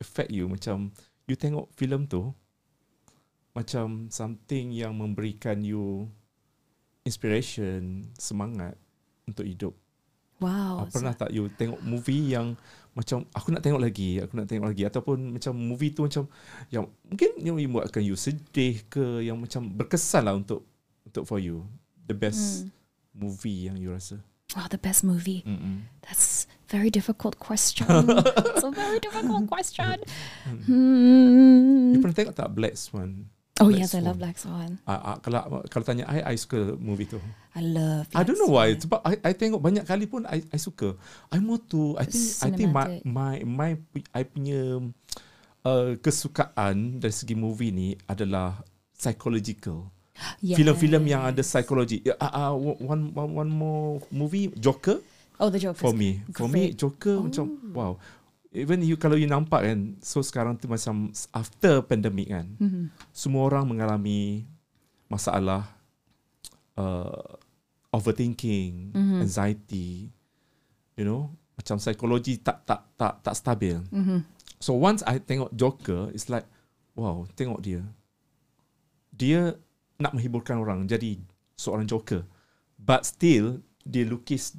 [0.00, 0.92] affect you macam
[1.24, 2.32] you tengok filem tu
[3.56, 6.10] macam something yang memberikan you
[7.04, 8.74] inspiration, semangat
[9.24, 9.72] untuk hidup.
[10.42, 10.82] Wow.
[10.82, 12.58] Ah, pernah tak you tengok movie yang
[12.92, 16.26] macam aku nak tengok lagi, aku nak tengok lagi ataupun macam movie tu macam
[16.68, 20.66] yang mungkin yang membuatkan you sedih ke yang macam berkesan lah untuk
[21.06, 21.62] untuk for you.
[22.04, 22.70] The best Mm.
[23.14, 24.18] movie yang you rasa.
[24.52, 25.42] Wow, the best movie.
[25.42, 25.88] Mm-mm.
[26.02, 27.88] That's very difficult question.
[28.54, 30.02] It's a very difficult question.
[30.68, 31.98] You Hmm.
[31.98, 33.30] pernah tengok tak Black Swan?
[33.64, 34.04] Oh Black yes, I Swan.
[34.04, 34.70] love Black Swan.
[34.84, 35.40] Ah, ah, kalau
[35.72, 37.16] kalau tanya I, I suka movie tu.
[37.56, 38.04] I love.
[38.12, 38.68] I don't Black know why.
[38.76, 38.82] Swan.
[38.84, 40.92] Sebab I, I tengok banyak kali pun I, I suka.
[41.32, 43.00] I more to I think I think my Cinematic.
[43.08, 43.70] my my
[44.12, 44.84] I punya
[45.64, 48.60] uh, kesukaan dari segi movie ni adalah
[48.92, 49.88] psychological.
[50.38, 50.62] Yes.
[50.62, 51.98] Filem-filem yang ada psikologi.
[52.06, 52.52] Uh, uh,
[52.86, 55.02] one, one one more movie Joker
[55.42, 55.82] Oh, the Joker.
[55.82, 56.22] for me.
[56.30, 56.70] For me.
[56.70, 57.26] Joker Oh.
[57.26, 57.44] macam
[57.74, 57.92] wow.
[58.54, 62.94] Even you kalau you nampak kan, so sekarang tu macam after pandemic kan, Mhm.
[63.10, 64.46] semua orang mengalami
[65.10, 65.74] masalah
[66.74, 67.38] uh,
[67.90, 69.22] overthinking, Mhm.
[69.22, 70.10] anxiety,
[70.94, 73.78] you know, macam psikologi tak tak tak tak stabil.
[73.90, 74.26] Mhm.
[74.58, 76.46] So once I tengok Joker, it's like,
[76.94, 77.82] wow, tengok dia.
[79.10, 79.54] Dia
[79.98, 81.18] nak menghiburkan orang jadi
[81.54, 82.26] seorang Joker.
[82.74, 84.58] But still dia lukis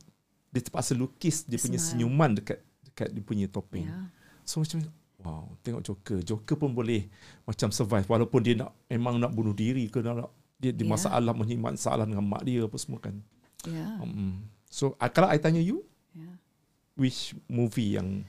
[0.52, 2.64] dia terpaksa lukis dia punya senyuman dekat
[2.96, 3.92] dekat dia punya topping.
[3.92, 4.08] Yeah.
[4.48, 4.88] So macam
[5.20, 6.24] wow, tengok Joker.
[6.24, 7.12] Joker pun boleh
[7.44, 10.96] macam survive walaupun dia nak memang nak bunuh diri ke nak, nak dia di Yeah.
[10.96, 11.60] masalah yeah.
[11.60, 13.20] masalah dengan mak dia apa semua kan.
[13.68, 14.00] Yeah.
[14.00, 15.84] Um, so uh, kalau I tanya you
[16.16, 16.40] Yeah.
[16.96, 18.24] which movie yang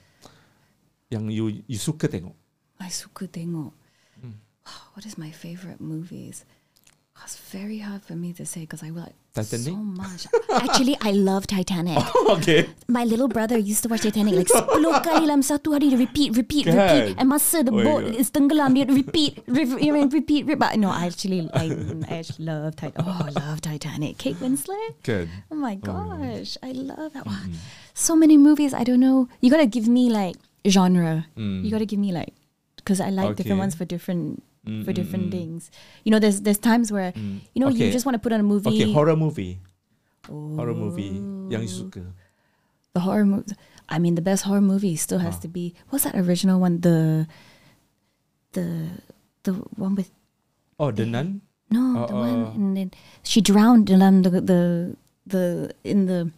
[1.07, 2.35] yang you you suka tengok?
[2.83, 3.71] I suka tengok.
[4.19, 4.43] Hmm.
[4.91, 6.43] What is my favorite movies?
[7.23, 9.67] It's very hard for me to say because I like Titanic?
[9.67, 10.27] so much.
[10.49, 11.99] Actually, I love Titanic.
[12.15, 12.69] Oh, okay.
[12.87, 14.63] My little brother used to watch Titanic like 10
[15.05, 15.91] kali dalam satu hari.
[15.91, 16.75] Dia repeat, repeat, Kan?
[16.79, 17.13] repeat.
[17.19, 18.15] And masa the Oh boat God.
[18.15, 20.55] is tenggelam, dia repeat, re- you know, repeat, repeat.
[20.59, 21.67] But no, I actually, I,
[22.07, 23.03] I actually love Titanic.
[23.03, 24.15] Oh, I love Titanic.
[24.17, 24.95] Kate Winslet.
[25.03, 25.27] Kan.
[25.51, 27.59] Oh my gosh, I love that one.
[27.91, 28.71] So many movies.
[28.71, 29.27] I don't know.
[29.43, 31.27] You gotta give me like genre.
[31.35, 32.31] You gotta give me like
[32.79, 35.31] because I like different ones for different for mm, mm, different mm.
[35.31, 35.71] things.
[36.03, 38.47] You know, there's there's times where you know you just want to put on a
[38.47, 38.69] movie.
[38.69, 39.59] Okay, horror movie.
[40.27, 40.83] Horror oh.
[40.83, 41.15] movie
[41.47, 42.03] yang suka.
[42.97, 43.53] the horror movie.
[43.87, 45.41] I mean, the best horror movie still has ah.
[45.45, 46.81] to be what's that original one?
[46.81, 47.29] The
[48.51, 48.99] the
[49.45, 50.11] the one with
[50.77, 51.41] Oh, The Nun?
[51.73, 52.51] no, Uh, the one uh.
[52.53, 52.89] and then
[53.25, 54.61] she drowned dalam um, the the
[55.25, 55.43] the
[55.83, 56.29] in the.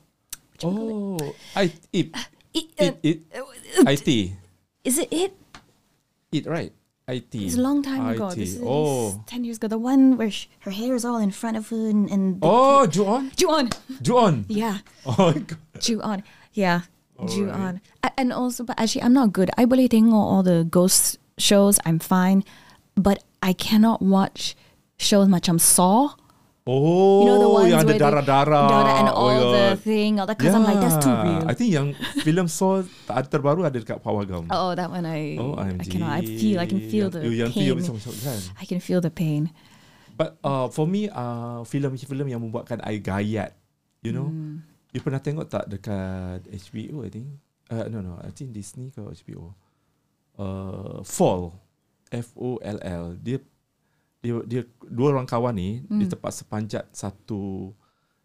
[0.63, 1.19] Oh,
[1.55, 2.07] I ah, it
[2.49, 2.95] It, it
[3.31, 3.45] uh,
[3.77, 4.09] it IT.
[4.83, 5.31] is it it?
[6.33, 6.71] It right.
[6.73, 6.78] IT.
[7.33, 8.29] It's a long time ago.
[8.29, 8.35] IT.
[8.37, 9.23] This is Oh.
[9.25, 9.67] ten years ago.
[9.67, 12.85] The one where sh- her hair is all in front of her and, and Oh,
[12.85, 13.31] Ju-on?
[13.35, 13.69] Ju-on.
[14.01, 14.45] Ju-on.
[14.47, 15.57] Yeah, Oh my god.
[15.81, 16.23] Ju-on.
[16.53, 16.81] Yeah,
[17.25, 17.49] Ju-on.
[17.55, 17.81] Alright.
[18.03, 19.49] A- And also, but actually, I'm not good.
[19.57, 21.79] I boleh tengok all the ghost shows.
[21.87, 22.43] I'm fine,
[22.99, 24.53] but I cannot watch
[24.99, 25.47] shows much.
[25.49, 26.13] I'm Saw.
[26.69, 28.65] Oh, You know the ones yang ada darah-darah.
[28.69, 29.77] Darah and Oh all my the God.
[29.81, 30.37] thing, all that.
[30.37, 31.25] Because I'm like, that's too Yeah.
[31.25, 31.43] real.
[31.49, 31.87] I think yang
[32.21, 32.85] film Saw
[33.25, 34.45] terbaru ada dekat Pawagam.
[34.53, 36.13] Oh, that one I, Oh, I cannot.
[36.13, 36.61] I feel.
[36.61, 37.89] I can feel the yang, yang tu yang pain.
[37.89, 38.39] macam kan.
[38.53, 39.49] I can feel the pain.
[40.13, 43.55] But uh, for me, uh, filem-filem yang membuatkan I gayat,
[44.03, 44.29] you know.
[44.29, 44.61] Hmm.
[44.91, 47.33] You pernah tengok tak dekat HBO, I think?
[47.71, 49.55] Uh, no, no, I think Disney ke HBO.
[50.35, 51.55] Uh, Fall.
[52.09, 53.21] F-O-L-L.
[53.21, 53.37] Dia
[54.19, 55.99] dia dia dua orang kawan ni Hmm.
[55.99, 57.71] di tempat sepanjat satu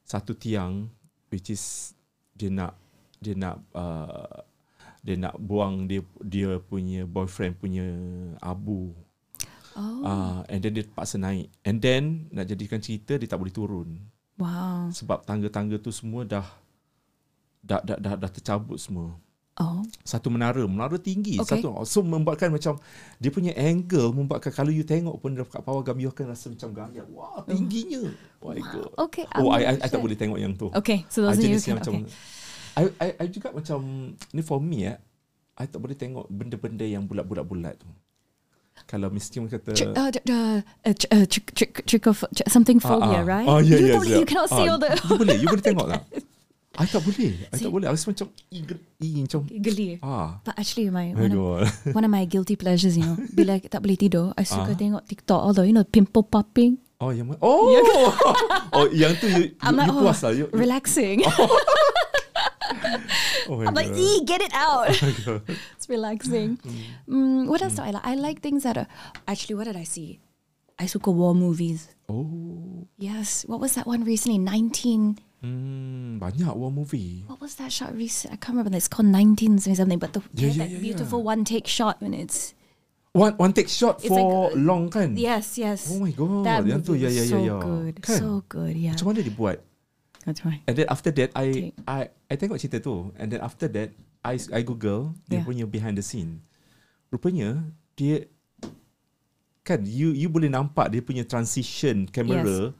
[0.02, 0.90] satu tiang
[1.30, 1.94] which is
[2.34, 2.74] dia nak
[3.22, 4.42] dia nak uh,
[5.04, 7.84] dia nak buang dia dia punya boyfriend punya
[8.42, 8.90] abu
[9.74, 11.50] Oh, Ah, and then dia terpaksa naik.
[11.66, 14.06] And then nak jadikan cerita dia tak boleh turun
[14.38, 14.86] wow.
[14.94, 16.46] sebab tangga-tangga tu semua dah
[17.58, 19.18] dah dah dah, dah tercabut semua.
[19.54, 21.62] Oh, Satu menara, menara tinggi Okay.
[21.62, 21.78] satu.
[21.86, 22.74] So membuatkan macam
[23.22, 27.06] dia punya angle membuatkan kalau you tengok pun dekat Pawagam you akan rasa macam gaya.
[27.06, 28.10] Wah, tingginya.
[28.42, 28.90] Oh my god.
[28.98, 29.22] okay.
[29.38, 30.74] Oh, I, I, I tak boleh tengok yang tu.
[30.74, 32.10] Okay, so those are jenis your yang macam okay.
[32.74, 33.78] I, I, I juga macam
[34.34, 34.98] ni for me eh
[35.54, 37.86] I tak boleh tengok benda-benda yang bulat-bulat-bulat tu.
[38.90, 42.82] Kalau mesti orang kata Tr- uh, uh, uh, tr- uh, trick, trick, trick of something
[42.82, 43.22] Ah, phobia, ah.
[43.22, 43.46] right?
[43.46, 44.18] Oh, yeah, you, don't- yeah.
[44.18, 46.02] you cannot see Ah, all the You boleh, you boleh tengok lah.
[46.74, 47.30] I tak boleh.
[47.48, 47.86] I tak boleh.
[47.86, 49.86] I rasa macam i, ge- i macam geli.
[50.02, 50.42] ah.
[50.42, 53.78] But actually, my My one of, one of my guilty pleasures, you know, bila tak
[53.78, 54.78] boleh tidur, I suka Ah.
[54.78, 55.38] tengok TikTok.
[55.38, 57.38] Although you know, pimple popping, Oh, yang mana?
[57.42, 57.68] Oh.
[58.74, 60.30] oh, yang tu you, you, I'm like, you oh, puas lah.
[60.32, 61.20] You, you, relaxing.
[63.50, 63.98] oh my I'm like, God.
[63.98, 64.88] ee, get it out.
[64.90, 65.40] Oh
[65.76, 66.58] it's relaxing.
[67.08, 68.06] Mm, what else do I like?
[68.06, 68.88] I like things that are
[69.28, 69.54] actually.
[69.54, 70.20] What did I see?
[70.78, 71.88] I suka war movies.
[72.08, 72.86] Oh.
[72.98, 73.44] Yes.
[73.46, 74.38] What was that one recently?
[74.38, 75.18] Nineteen.
[75.44, 77.20] Hmm, banyak war movie.
[77.28, 78.32] What was that shot recent?
[78.32, 78.72] I can't remember.
[78.72, 80.00] It's called nineteen something.
[80.00, 82.56] But the Yeah, yeah, yeah, that yeah, beautiful one take shot when it's
[83.12, 85.14] One one take shot It's for like, long kan?
[85.14, 85.86] yes, yes.
[85.92, 86.42] Oh my god.
[86.48, 87.56] That yang tu movie ya was ya so ya ya.
[87.60, 88.18] good, Kan?
[88.18, 88.74] so good.
[88.74, 89.58] Yeah, Macam mana dia buat?
[90.24, 90.64] that's right.
[90.66, 91.70] And then after that I Okay.
[91.86, 93.92] I I tengok cerita tu and then after that
[94.24, 95.46] I I google dia Yeah.
[95.46, 96.40] punya behind the scene.
[97.12, 98.26] Rupanya dia
[99.62, 102.72] kan you you boleh nampak dia punya transition kamera.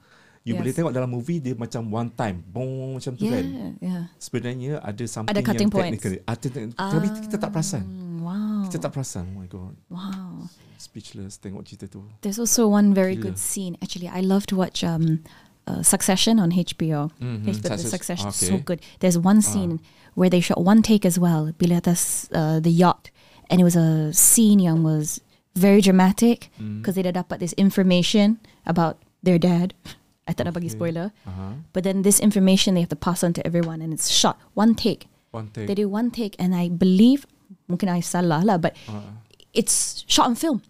[0.45, 0.61] You Yes.
[0.61, 3.45] boleh tengok dalam movie dia macam one time boom macam tu Yeah, kan.
[3.81, 4.03] yeah.
[4.21, 6.11] Sebenarnya ada something Ada cutting yang technical.
[6.21, 7.81] Ada, tapi kita tak perasan.
[7.81, 8.61] Mm, Wow.
[8.65, 9.25] Kita tak perasan.
[9.25, 9.73] Oh my god.
[9.89, 10.45] Wow.
[10.77, 12.05] Speechless tengok cerita tu.
[12.21, 13.33] There's also one very Gila.
[13.33, 13.73] good scene.
[13.81, 15.25] Actually, I love to watch um,
[15.65, 17.09] uh, Succession on HBO.
[17.17, 18.45] Mhm, HBO, Success- Succession, okay.
[18.45, 18.85] so good.
[19.01, 19.45] There's one Ah.
[19.45, 19.81] scene
[20.13, 21.49] where they shot one take as well.
[21.57, 23.09] Bila atas uh, the yacht,
[23.49, 25.25] and it was a scene yang was
[25.57, 26.85] very dramatic Mm.
[26.85, 28.37] because they dah dapat this information
[28.69, 29.73] about their dad.
[30.25, 31.13] I tak nak bagi spoiler.
[31.29, 31.61] Aha.
[31.71, 34.73] But then this information they have to pass on to everyone, and it's shot one
[34.73, 35.05] take.
[35.29, 35.69] One take.
[35.69, 37.29] They do one take, and I believe,
[37.69, 39.21] mungkin I salah lah, but Ah.
[39.53, 40.65] it's shot on film.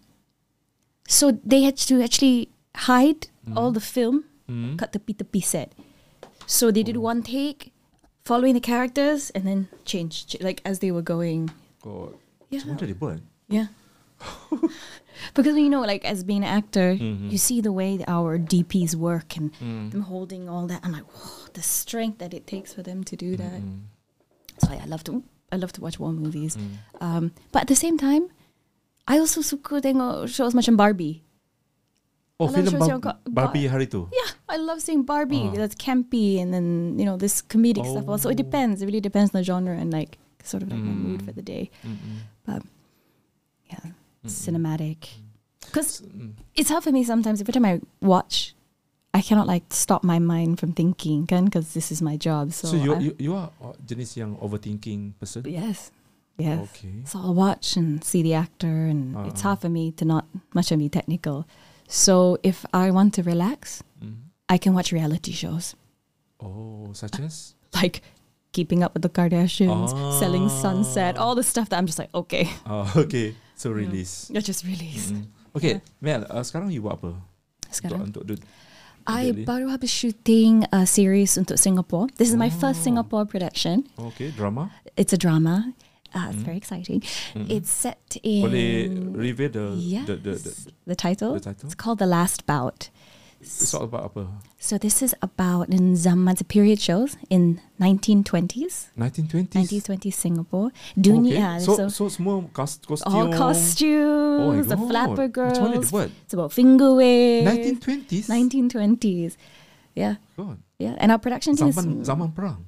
[1.08, 2.50] So they had to actually
[2.84, 4.76] hide all the film Hmm.
[4.76, 5.70] kat tepi-tepi set.
[6.46, 7.72] So they did one take,
[8.26, 11.50] following the characters, and then change, ch- like as they were going.
[11.82, 12.14] God.
[12.50, 12.62] Yeah.
[12.62, 13.18] Macam mana dia buat?
[13.50, 13.68] Yeah.
[15.34, 17.30] because you know, like as being an actor, Mhm.
[17.30, 19.90] you see the way our DPs work and Mm.
[19.90, 20.80] them holding all that.
[20.84, 23.60] I'm like, whoa, the strength that it takes for them to do that.
[23.62, 23.88] Mm.
[24.62, 26.56] So I love to, I love to watch war movies.
[26.56, 26.72] Mm.
[27.00, 28.28] Um, but at the same time,
[29.06, 31.22] I also suka tengok shows macam Barbie.
[32.38, 34.08] Oh, love Bar- Barbie hari tu.
[34.12, 35.48] Yeah, I love seeing Barbie.
[35.48, 35.56] Ah.
[35.56, 38.04] That's campy, and then you know this comedic stuff.
[38.12, 38.44] Also, it Oh.
[38.44, 38.82] depends.
[38.82, 41.24] It really depends on the genre and like sort of like my mood Mm.
[41.24, 41.70] for the day.
[41.80, 42.28] Mm-mm.
[42.44, 42.60] But
[43.72, 43.96] yeah,
[44.28, 45.08] cinematic.
[45.60, 46.32] Because Mm.
[46.54, 47.40] it's hard for me sometimes.
[47.40, 48.54] Every time I watch,
[49.12, 51.46] I cannot like stop my mind from thinking, kan?
[51.46, 52.52] Because this is my job.
[52.52, 55.42] So, So, you, you you are uh, jenis yang overthinking person.
[55.48, 55.90] yes,
[56.38, 56.60] yes.
[56.70, 57.02] Okay.
[57.08, 59.52] So I'll watch and see the actor, and it's Ah.
[59.56, 61.44] hard for me to not much of me technical.
[61.88, 64.28] So if I want to relax, Mm.
[64.52, 65.74] I can watch reality shows
[66.38, 68.02] Oh, such as like
[68.52, 70.60] Keeping Up with the Kardashians, Selling Ah.
[70.62, 73.34] Sunset, all the stuff that I'm just like, okay, Oh, okay.
[73.56, 74.30] So release.
[74.36, 75.10] I just release.
[75.10, 75.32] Mm.
[75.56, 77.16] Okay, Mel, uh, sekarang you buat apa?
[77.72, 78.12] Sekarang.
[78.12, 78.38] Untuk, untuk
[79.08, 79.44] I Really?
[79.48, 82.10] baru habis shooting a series untuk Singapore.
[82.20, 82.86] This is my first Oh.
[82.90, 83.86] Singapore production.
[84.12, 84.68] Okay, drama.
[84.98, 85.72] It's a drama.
[86.12, 86.48] Uh, it's Mm.
[86.48, 87.00] very exciting.
[87.32, 87.46] Mm.
[87.48, 88.72] It's set in Boleh
[89.14, 90.52] reveal the, yes, the, the, the,
[90.92, 91.32] the title.
[91.38, 91.66] the title?
[91.70, 92.90] It's called The Last Bout.
[93.46, 94.26] It's all about apa?
[94.58, 99.54] So this is about in zaman period shows in 1920s, 1920s.
[99.54, 100.70] 1920s Singapore.
[100.98, 101.56] Dunia.
[101.56, 101.64] Okay.
[101.64, 103.14] So, so, so semua cast, costume.
[103.14, 104.88] all costumes, Oh the God.
[104.90, 106.10] flapper Macam mana dia girls.
[106.26, 107.46] It's about finger waves.
[107.46, 108.26] 1920s?
[108.26, 109.32] 1920s.
[109.94, 110.58] Yeah, God.
[110.76, 110.94] yeah.
[110.98, 112.66] And our production team Zaman, is zaman perang.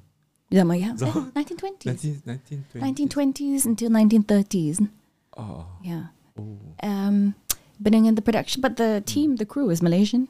[0.49, 1.85] Zaman, yeah, Zaman- 1920s.
[2.25, 2.81] 19, 1920s.
[2.81, 4.89] 1920s until 1930s.
[5.37, 5.65] Oh.
[5.83, 6.09] Yeah.
[6.39, 6.57] oh.
[6.81, 7.35] Um,
[7.79, 10.27] but in the production, but the team, the crew is Malaysian.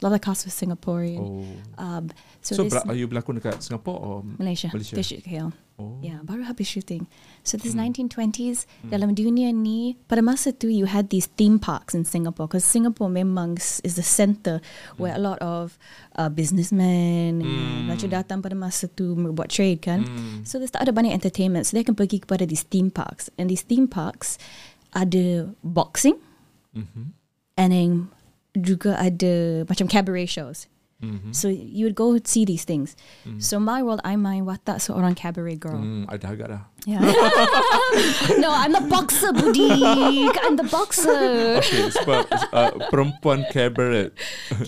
[0.00, 1.20] A lot of cast was Singaporean.
[1.20, 1.44] oh.
[1.76, 2.08] Um,
[2.40, 4.72] so, So, bela- are you berlakon dekat Singapore or Malaysia.
[4.72, 4.96] Malaysia?
[4.96, 5.52] They shoot here.
[5.76, 5.96] Oh.
[6.00, 7.08] Yeah, baru habis shooting.
[7.40, 7.88] So this Hmm.
[7.88, 12.68] 1920s dalam dunia ni pada masa tu you had these theme parks in Singapore because
[12.68, 14.60] Singapore memang is the center
[14.96, 15.80] where a lot of
[16.20, 17.88] uh, businessmen Hmm.
[17.88, 18.08] mm.
[18.08, 20.04] datang pada masa tu buat trade kan.
[20.04, 20.44] Hmm.
[20.44, 23.48] So there's tak ada banyak entertainment so they can pergi kepada these theme parks and
[23.48, 24.36] these theme parks
[24.92, 26.16] ada boxing
[26.76, 27.14] Mhm.
[27.56, 27.90] and then
[28.56, 30.66] juga ada macam cabaret shows.
[31.00, 31.32] Mhm.
[31.32, 32.92] So you would go see these things.
[33.24, 33.40] Hmm.
[33.40, 35.80] So my world, I main watak seorang cabaret girl.
[35.80, 36.62] Hmm, ada agak dah.
[36.84, 37.00] Yeah.
[38.44, 39.80] no, I'm the boxer, Budi.
[40.44, 41.56] I'm the boxer.
[41.64, 44.12] Okay, sebab uh, perempuan cabaret.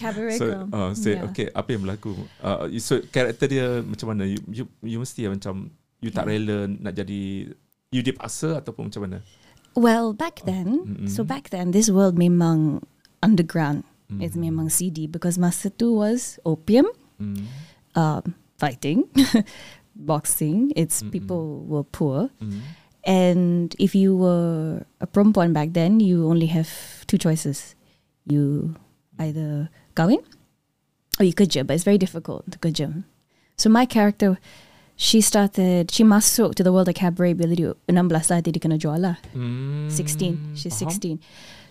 [0.00, 0.66] Cabaret so, girl.
[0.72, 1.28] uh, say, Yeah.
[1.28, 2.16] okay, apa yang berlaku?
[2.40, 4.24] Uh, so, karakter dia macam mana?
[4.24, 5.68] You, you, you mesti macam,
[6.00, 7.52] you tak rela nak jadi,
[7.92, 9.18] you dipaksa ataupun macam mana?
[9.76, 11.08] Well, back then, Mm-mm.
[11.12, 12.84] so back then, this world memang
[13.22, 13.84] underground.
[14.20, 14.44] It's Mm.
[14.52, 16.84] memang CD because masa tu was opium,
[17.16, 17.48] Hmm.
[17.96, 19.08] um, fighting,
[19.96, 20.72] boxing.
[20.76, 21.12] It's Mm-mm.
[21.12, 22.28] people were poor.
[22.36, 22.60] Hmm.
[23.02, 26.68] And if you were a perempuan back then, you only have
[27.08, 27.74] two choices.
[28.28, 28.76] You
[29.18, 30.22] either kahwin
[31.18, 33.02] or you kerja, but it's very difficult to kerja.
[33.56, 34.38] So my character,
[34.94, 38.78] she started, she masuk to the world of cabaret bila dia 16 lah, dia kena
[38.78, 39.16] jual lah.
[39.34, 39.88] Hmm.
[39.90, 41.18] 16, she's Faham?
[41.18, 41.20] 16.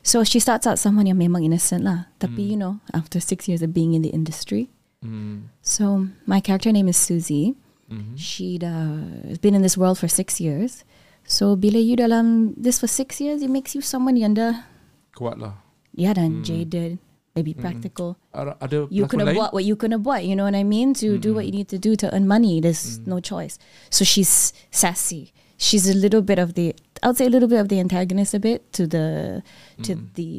[0.02, 2.10] So she starts out someone yang memang innocent lah.
[2.18, 2.50] Tapi Mm.
[2.50, 4.70] you know, after six years of being in the industry.
[5.02, 5.50] Hmm.
[5.62, 7.54] So my character name is Susie.
[7.90, 8.18] Mhm.
[8.18, 10.86] She'd uh, has been in this world for six years.
[11.26, 14.66] So bila you dalam this for six years, it makes you someone yang dah
[15.14, 15.58] Kuat lah.
[15.94, 16.44] ya dan Hmm.
[16.46, 16.98] jaded,
[17.38, 17.62] maybe Hmm.
[17.62, 18.18] practical.
[18.34, 19.36] Ada, ada You lain?
[19.38, 20.24] buat what you kena buat.
[20.26, 20.94] You know what I mean?
[21.04, 22.58] To do what you need to do to earn money.
[22.64, 23.12] There's Mm.
[23.12, 23.60] no choice.
[23.94, 25.30] So she's sassy.
[25.62, 26.74] She's a little bit of the,
[27.04, 29.42] I would say a little bit of the antagonist a bit to the
[29.84, 30.14] to Mm.
[30.14, 30.30] the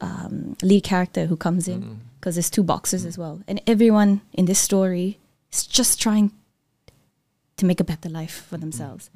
[0.00, 1.96] um, lead character who comes in Mm.
[2.20, 5.18] because there's two boxers as well, and everyone in this story
[5.52, 6.30] is just trying
[7.58, 9.10] to make a better life for themselves.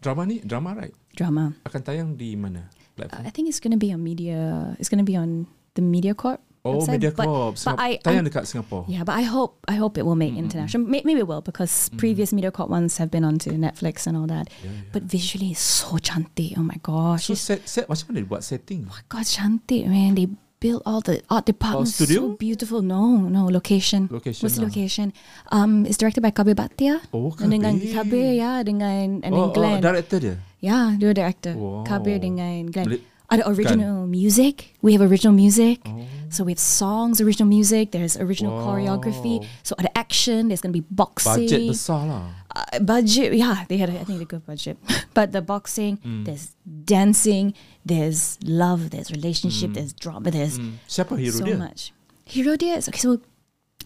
[0.00, 0.94] Drama ni, drama right?
[1.16, 1.52] Drama.
[1.66, 2.70] Akan tayang di mana?
[2.70, 3.26] Uh, Platform?
[3.26, 4.74] I think it's going to be on media.
[4.78, 6.40] It's going to be on the Media Corp.
[6.64, 7.54] oh, website, Media but- Corp.
[7.56, 8.84] but I- tayang dekat Singapore.
[8.86, 10.86] Yeah, but I hope I hope it will make Mm, mm, international.
[10.86, 14.48] Maybe it will because previous MediaCorp ones have been onto Netflix and all that.
[14.60, 14.92] Yeah, yeah.
[14.92, 16.56] But visually, it's so cantik.
[16.56, 18.84] Oh my gosh, so set, set macam mana buat setting?
[18.88, 20.14] oh my god, cantik man.
[20.14, 20.28] They
[20.60, 22.20] built all the art department Oh, studio?
[22.20, 22.84] so beautiful.
[22.84, 24.12] No, no location.
[24.12, 25.08] Location What's the location?
[25.48, 27.00] Um, it's directed by Kabir Bhatia.
[27.16, 27.96] Oh, Dengan Kabir.
[27.96, 29.80] Kabir ya dengan and oh, then Glenn.
[29.80, 30.36] Oh, director dia?
[30.60, 31.56] yeah, dia director.
[31.56, 31.88] Wow.
[31.88, 32.92] Kabir dengan Glenn.
[32.92, 32.98] Ada
[33.38, 34.74] original music.
[34.82, 35.80] We have original music.
[35.86, 36.06] Oh.
[36.30, 37.90] So we have songs, original music.
[37.92, 38.66] There's original Wow.
[38.74, 39.46] choreography.
[39.62, 40.48] So ada action.
[40.48, 41.46] There's going to be boxing.
[41.46, 42.24] Budget besar lah.
[42.50, 44.74] Uh, budget, yeah, they had, a, I think, a good budget.
[45.14, 46.26] but the boxing, Mm.
[46.26, 47.54] there's dancing,
[47.86, 50.82] there's love, there's relationship, there's drama, there's Hmm.
[50.90, 51.54] Siapa hero so dia?
[51.54, 51.94] much.
[52.26, 53.22] Hero dia, okay, so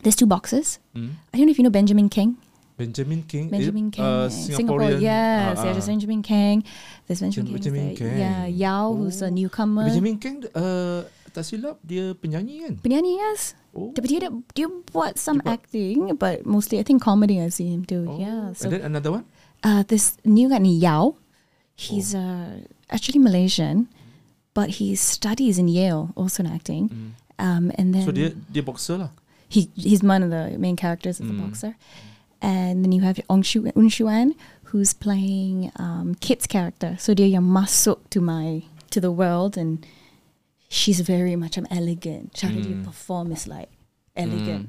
[0.01, 0.80] there's two boxes.
[0.97, 1.20] Hmm.
[1.32, 2.40] I don't know if you know Benjamin King.
[2.75, 3.51] Benjamin Kheng.
[3.51, 5.01] Benjamin eh, Kheng, uh, uh, Singapore, Singaporean.
[5.01, 6.59] yes, there's Benjamin Kheng.
[7.07, 7.97] There's Benjamin, Benjamin Kheng.
[8.03, 8.18] Kheng.
[8.18, 9.31] Yeah, Yao, who's a Oh.
[9.31, 9.87] newcomer.
[9.87, 12.75] Benjamin Kheng uh, tak silap dia penyanyi kan?
[12.83, 13.55] Penyanyi, yes.
[13.75, 13.91] Oh.
[13.95, 17.70] Tapi dia, dia buat some Dia buat- acting, but mostly I think comedy I see
[17.70, 18.07] him do.
[18.11, 18.18] Oh.
[18.18, 18.55] Yeah.
[18.59, 19.25] So And then another one?
[19.62, 21.14] uh, this new guy ni Yao,
[21.79, 22.59] he's uh,
[22.91, 23.87] actually Malaysian,
[24.51, 26.91] but he studies in Yale also in acting.
[26.91, 27.11] Hmm.
[27.39, 29.11] Um, and then So dia dia boxer lah.
[29.51, 31.51] he he's one of the main characters as a Mm.
[32.45, 34.36] And then you have Ong Shu Un Shuan,
[34.68, 36.97] who's playing um, Kit's character.
[37.01, 39.80] So dia yang masuk to my to the world and
[40.68, 42.36] she's very much um, elegant.
[42.36, 42.84] Dia Mm.
[42.84, 43.72] perform is like
[44.12, 44.68] elegant.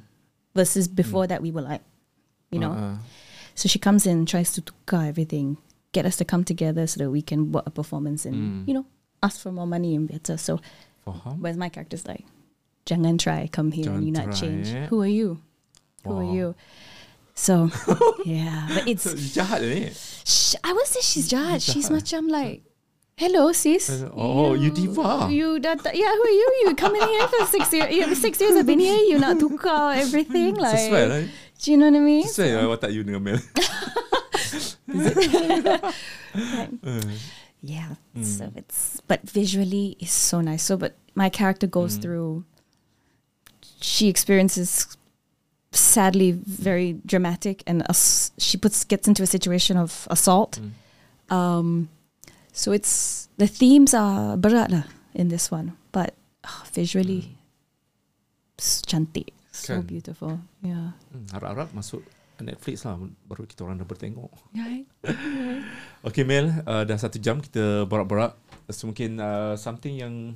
[0.55, 1.83] Versus before that we were like,
[2.47, 2.71] you know.
[2.71, 2.97] Uh, uh,
[3.55, 5.55] So she comes in, tries to tukar everything,
[5.95, 8.67] get us to come together so that we can work a performance and, Mm.
[8.67, 8.85] you know,
[9.23, 10.35] ask for more money and better.
[10.39, 10.59] So
[11.07, 11.39] faham.
[11.43, 12.23] whereas my character's like,
[12.85, 14.67] Jangan try, come here and Jangan you not try, change.
[14.75, 14.87] eh?
[14.91, 15.39] Who are you?
[16.03, 16.55] Who are you?
[17.35, 17.67] So
[18.25, 19.91] yeah, but it's So, jahat ni.
[20.23, 21.59] sh- I would say she's jahat.
[21.59, 22.63] She's macam like,
[23.19, 23.91] hello sis.
[24.15, 25.27] Oh, you diva.
[25.29, 26.47] You that yeah, who are you?
[26.63, 27.91] You come in here for six years.
[27.91, 28.95] Yeah, six years I've been here.
[29.03, 30.79] You not tukar everything like.
[30.79, 31.27] Sesuai lah.
[31.59, 32.23] Do you know what I mean?
[32.23, 33.39] Sesuai lah watak you dengan Mel.
[37.65, 37.97] Yeah.
[38.15, 38.21] Mm.
[38.23, 40.61] So it's but visually it's so nice.
[40.61, 42.01] So but my character goes Mm.
[42.01, 42.33] through
[43.81, 44.94] she experiences
[45.75, 50.57] sadly very dramatic and ass- she puts gets into a situation of assault.
[50.57, 50.71] Mm.
[51.29, 51.67] Um
[52.55, 57.35] so it's the themes are berat lah in this one, but ah, visually
[58.55, 59.35] s- cantik.
[59.51, 59.75] So Mm.
[59.75, 59.83] Kan.
[59.85, 60.33] beautiful.
[60.61, 60.95] Yeah.
[61.11, 62.03] hmm, harap-harap masuk
[62.35, 64.31] Netflix lah baru kita orang dah bertengok.
[64.51, 64.83] Right.
[66.05, 68.37] Okay Mel, uh, dah satu jam kita borak-borak.
[68.69, 70.35] So mungkin uh, something yang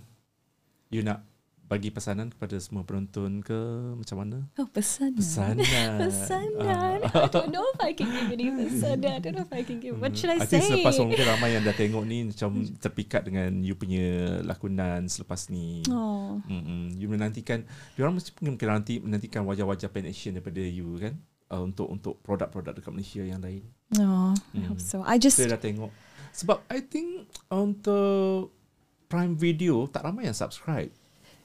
[0.90, 1.22] you nak
[1.70, 3.54] bagi pesanan kepada semua penonton ke
[3.94, 4.38] macam mana?
[4.58, 5.22] Oh, pesanan.
[5.22, 5.98] Pesanan.
[6.02, 6.98] Pesanan.
[7.06, 7.24] Ah.
[7.24, 9.12] I don't know if I can give any pesanan.
[9.14, 9.94] I don't know if I can give.
[9.96, 10.58] What should I, I say?
[10.58, 14.06] think selepas mungkin ramai yang dah tengok ni macam terpikat dengan you punya
[14.42, 15.86] lakonan selepas ni.
[15.88, 16.42] Oh.
[16.44, 16.98] Mm-mm.
[16.98, 21.14] You menantikan Diorang mesti mungkin nanti menantikan wajah-wajah pan action daripada you kan
[21.48, 23.62] uh, untuk untuk produk-produk dekat Malaysia yang lain.
[23.94, 24.74] No, I Hmm.
[24.74, 25.06] hope so.
[25.06, 25.94] I just Saya dah tengok.
[26.34, 28.58] Sebab I think untuk
[29.06, 30.90] Prime Video tak ramai yang subscribe.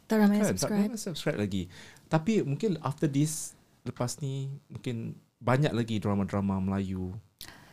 [0.06, 0.44] Tak ramai kan?
[0.44, 0.84] Tak subscribe.
[0.84, 1.62] ramai subscribe lagi.
[2.06, 3.52] Tapi mungkin after this
[3.82, 7.12] lepas ni mungkin banyak lagi drama-drama Melayu.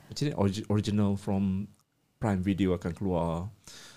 [0.08, 1.72] Macam ni origi- original from
[2.18, 3.48] Prime Video akan keluar.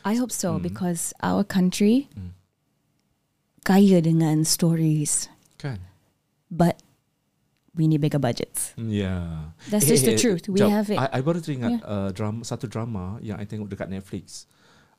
[0.03, 0.63] I hope so Hmm.
[0.63, 2.33] because our country Hmm.
[3.61, 5.27] kaya dengan stories,
[5.57, 5.81] Kan?
[6.47, 6.77] but
[7.73, 8.77] we need bigger budgets.
[8.77, 9.57] Yeah.
[9.67, 10.47] That's Eh, just eh, the eh, truth.
[10.47, 10.71] We jap.
[10.71, 10.99] have it.
[11.01, 11.83] I, I baru teringat Yeah.
[11.85, 14.47] uh, drama, satu drama yang I tengok dekat Netflix.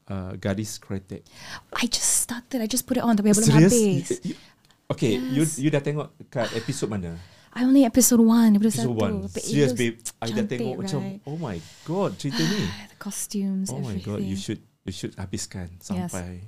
[0.05, 1.25] Uh, Gadis Kretek.
[1.73, 2.61] I just started.
[2.61, 3.73] I just put it on tapi I belum Serious?
[3.73, 4.05] habis.
[4.21, 4.41] You- you-
[4.85, 5.57] Okay, you Yes.
[5.57, 7.17] you dah tengok kat episod mana?
[7.57, 8.53] I only episode one.
[8.53, 9.25] Episode Episode.
[9.25, 9.33] 1.
[9.33, 9.97] But Serious babe.
[10.21, 11.19] I dah cantik, tengok macam right?
[11.25, 11.57] oh my
[11.89, 12.61] god, cerita ni.
[12.93, 14.05] The costumes, Oh my everything.
[14.05, 16.45] god, you should you should habiskan sampai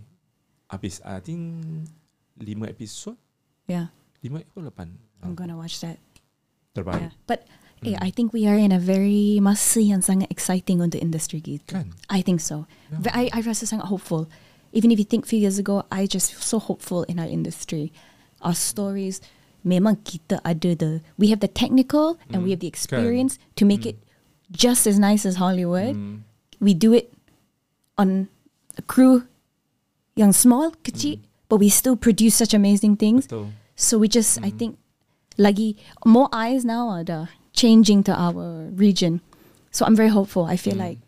[0.69, 1.01] habis.
[1.01, 1.57] I think
[2.37, 3.17] lima episod,
[3.65, 3.89] Yeah,
[4.21, 4.93] lima ke lapan.
[5.25, 5.97] I'm gonna watch that.
[6.77, 7.09] Terbaik.
[7.09, 7.13] Yeah.
[7.25, 7.49] But
[7.85, 8.03] eh, Hmm.
[8.03, 11.77] I think we are in a very masa and sangat exciting untuk industri gitu.
[11.77, 11.93] Kan?
[12.09, 12.65] I think so.
[12.89, 13.13] Yeah.
[13.13, 14.25] I, I rasa sangat hopeful.
[14.73, 17.93] Even if you think few years ago, I just feel so hopeful in our industry.
[18.41, 19.21] Our stories,
[19.65, 22.75] memang kita ada the, we have the technical and we Mm, have the kan.
[22.75, 23.93] experience to make Mm.
[23.93, 23.97] it
[24.51, 25.95] just as nice as Hollywood.
[25.95, 26.27] Hmm.
[26.59, 27.13] We do it
[27.97, 28.27] on
[28.77, 29.25] a crew
[30.17, 33.25] young small, kecil, but we still produce such amazing things.
[33.29, 33.53] Betul.
[33.77, 34.57] So we just, I Mm.
[34.57, 34.71] think,
[35.37, 37.05] lagi more eyes now are
[37.57, 39.19] changing to our region.
[39.73, 40.45] So I'm very hopeful.
[40.45, 40.85] I feel Mm.
[40.85, 40.99] like,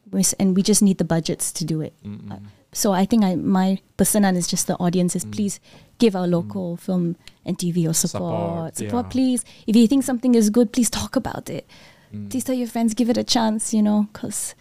[0.42, 1.94] and we just need the budgets to do it.
[2.02, 5.26] Uh, So I think I, my pesanan is just the audiences.
[5.26, 5.34] Mm.
[5.34, 5.58] Please
[5.98, 8.72] give our local film and TV your Support, support.
[8.78, 9.14] Support, yeah.
[9.14, 9.42] please.
[9.66, 11.66] If you think something is good, please talk about it.
[12.14, 12.30] Mm.
[12.30, 13.74] Please tell your friends, give it a chance.
[13.74, 14.54] You know, because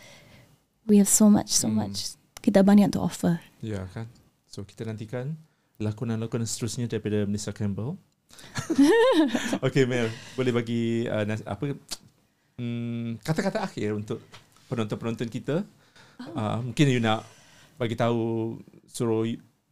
[0.89, 1.85] we have so much, so Mm.
[1.85, 2.17] much.
[2.41, 3.45] Kita banyak to offer.
[3.61, 4.09] Ya kan.
[4.49, 5.37] So kita nantikan
[5.77, 8.01] lakonan-lakonan seterusnya daripada Melissa Campbell.
[9.67, 11.75] okay Mel, boleh bagi uh, nas- apa
[12.57, 14.19] mm, kata-kata akhir untuk
[14.67, 15.63] penonton-penonton kita.
[16.19, 16.35] Oh.
[16.35, 17.23] Uh, mungkin you nak
[17.79, 19.23] bagi tahu suruh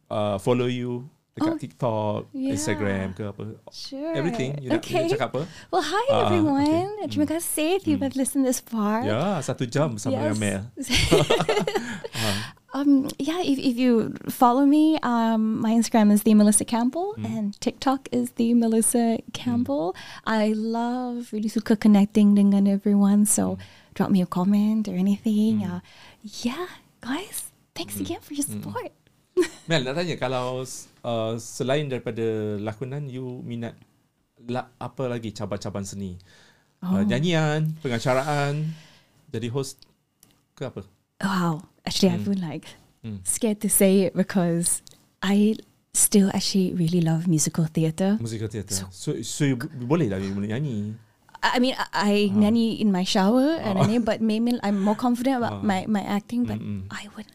[0.07, 1.03] uh, follow you
[1.37, 2.49] dekat Oh, TikTok, yeah.
[2.57, 3.61] Instagram ke apa.
[3.69, 4.09] Sure.
[4.17, 5.05] Everything you nak, you okay.
[5.05, 5.45] cakap apa?
[5.69, 6.65] Well, hi Ah, everyone.
[6.97, 7.13] okay.
[7.13, 7.33] Terima Mm.
[7.37, 8.17] kasih if you've Mm.
[8.17, 9.05] listened this far.
[9.05, 10.61] Ya, satu jam bersama dengan Mel.
[10.73, 12.37] Uh,
[12.77, 17.25] um, yeah, if, if you follow me, um, my Instagram is the Melissa Campbell Mm.
[17.25, 19.95] and TikTok is the Melissa Campbell.
[20.23, 23.25] I love really suka connecting dengan everyone.
[23.25, 23.57] So
[23.97, 25.65] drop me a comment or anything.
[25.65, 25.69] Mm.
[25.69, 25.79] Uh,
[26.45, 26.69] yeah,
[27.01, 28.03] guys, thanks Mm.
[28.05, 28.53] again for your Mm.
[28.61, 28.91] support.
[29.69, 30.65] Mel nak tanya kalau
[31.01, 33.73] uh, selain daripada lakonan you minat
[34.45, 36.17] la, apa lagi cabar-cabar seni?
[36.81, 37.01] Uh, Oh.
[37.01, 38.69] nyanyian, pengacaraan,
[39.33, 39.81] jadi host
[40.53, 40.85] ke apa?
[41.19, 42.25] Wow, actually, I Mm.
[42.25, 42.65] feel like
[43.01, 43.17] Hmm.
[43.25, 44.81] scared to say it because
[45.21, 45.57] I
[45.93, 48.21] still actually really love musical theatre.
[48.21, 48.77] Musical theatre.
[48.77, 50.93] So- So, so you boleh lah you boleh nyanyi.
[51.41, 52.37] I I mean, I, I Ah.
[52.37, 53.85] nanny in my shower and Ah.
[53.85, 56.45] nanny, but maybe I'm more confident about my, my acting.
[56.45, 56.85] But Mm-mm.
[56.89, 57.29] I would,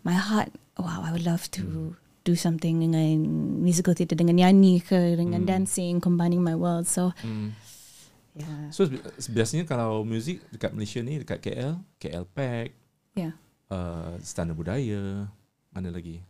[0.00, 2.00] my heart, wow, I would love to Mm.
[2.24, 3.20] do something dengan
[3.60, 5.48] musical theatre, dengan nyanyi ke, dengan Mm.
[5.48, 6.88] dancing, combining my world.
[6.88, 7.52] So Hmm.
[8.32, 9.00] yeah, So bi-
[9.30, 12.72] biasanya kalau muzik dekat Malaysia ni dekat KL, KL Pack,
[13.14, 13.32] yeah.
[13.68, 15.26] uh, Istana Budaya,
[15.70, 16.22] Mana lagi?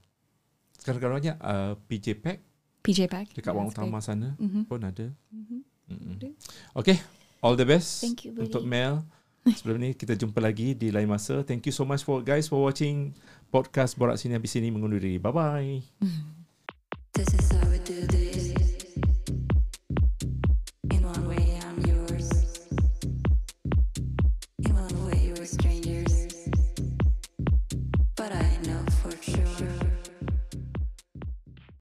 [0.75, 2.41] Sekarang-kadangnya uh, PJ Pack
[2.81, 3.33] PJ Pack.
[3.33, 4.07] dekat Wang That's Utama great.
[4.07, 4.63] sana Mhm.
[4.65, 5.07] pun ada.
[5.29, 5.59] Mhm.
[5.85, 6.13] Mm-mm.
[6.15, 6.29] Ada.
[6.75, 6.97] Okay,
[7.41, 8.47] all the best Thank you, buddy.
[8.47, 9.05] untuk Mel.
[9.47, 11.41] Sebelum ni kita jumpa lagi di lain masa.
[11.41, 13.13] Thank you so much for guys for watching
[13.49, 15.17] podcast Borak Sini Habis Sini mengundur diri.
[15.17, 15.85] Bye bye.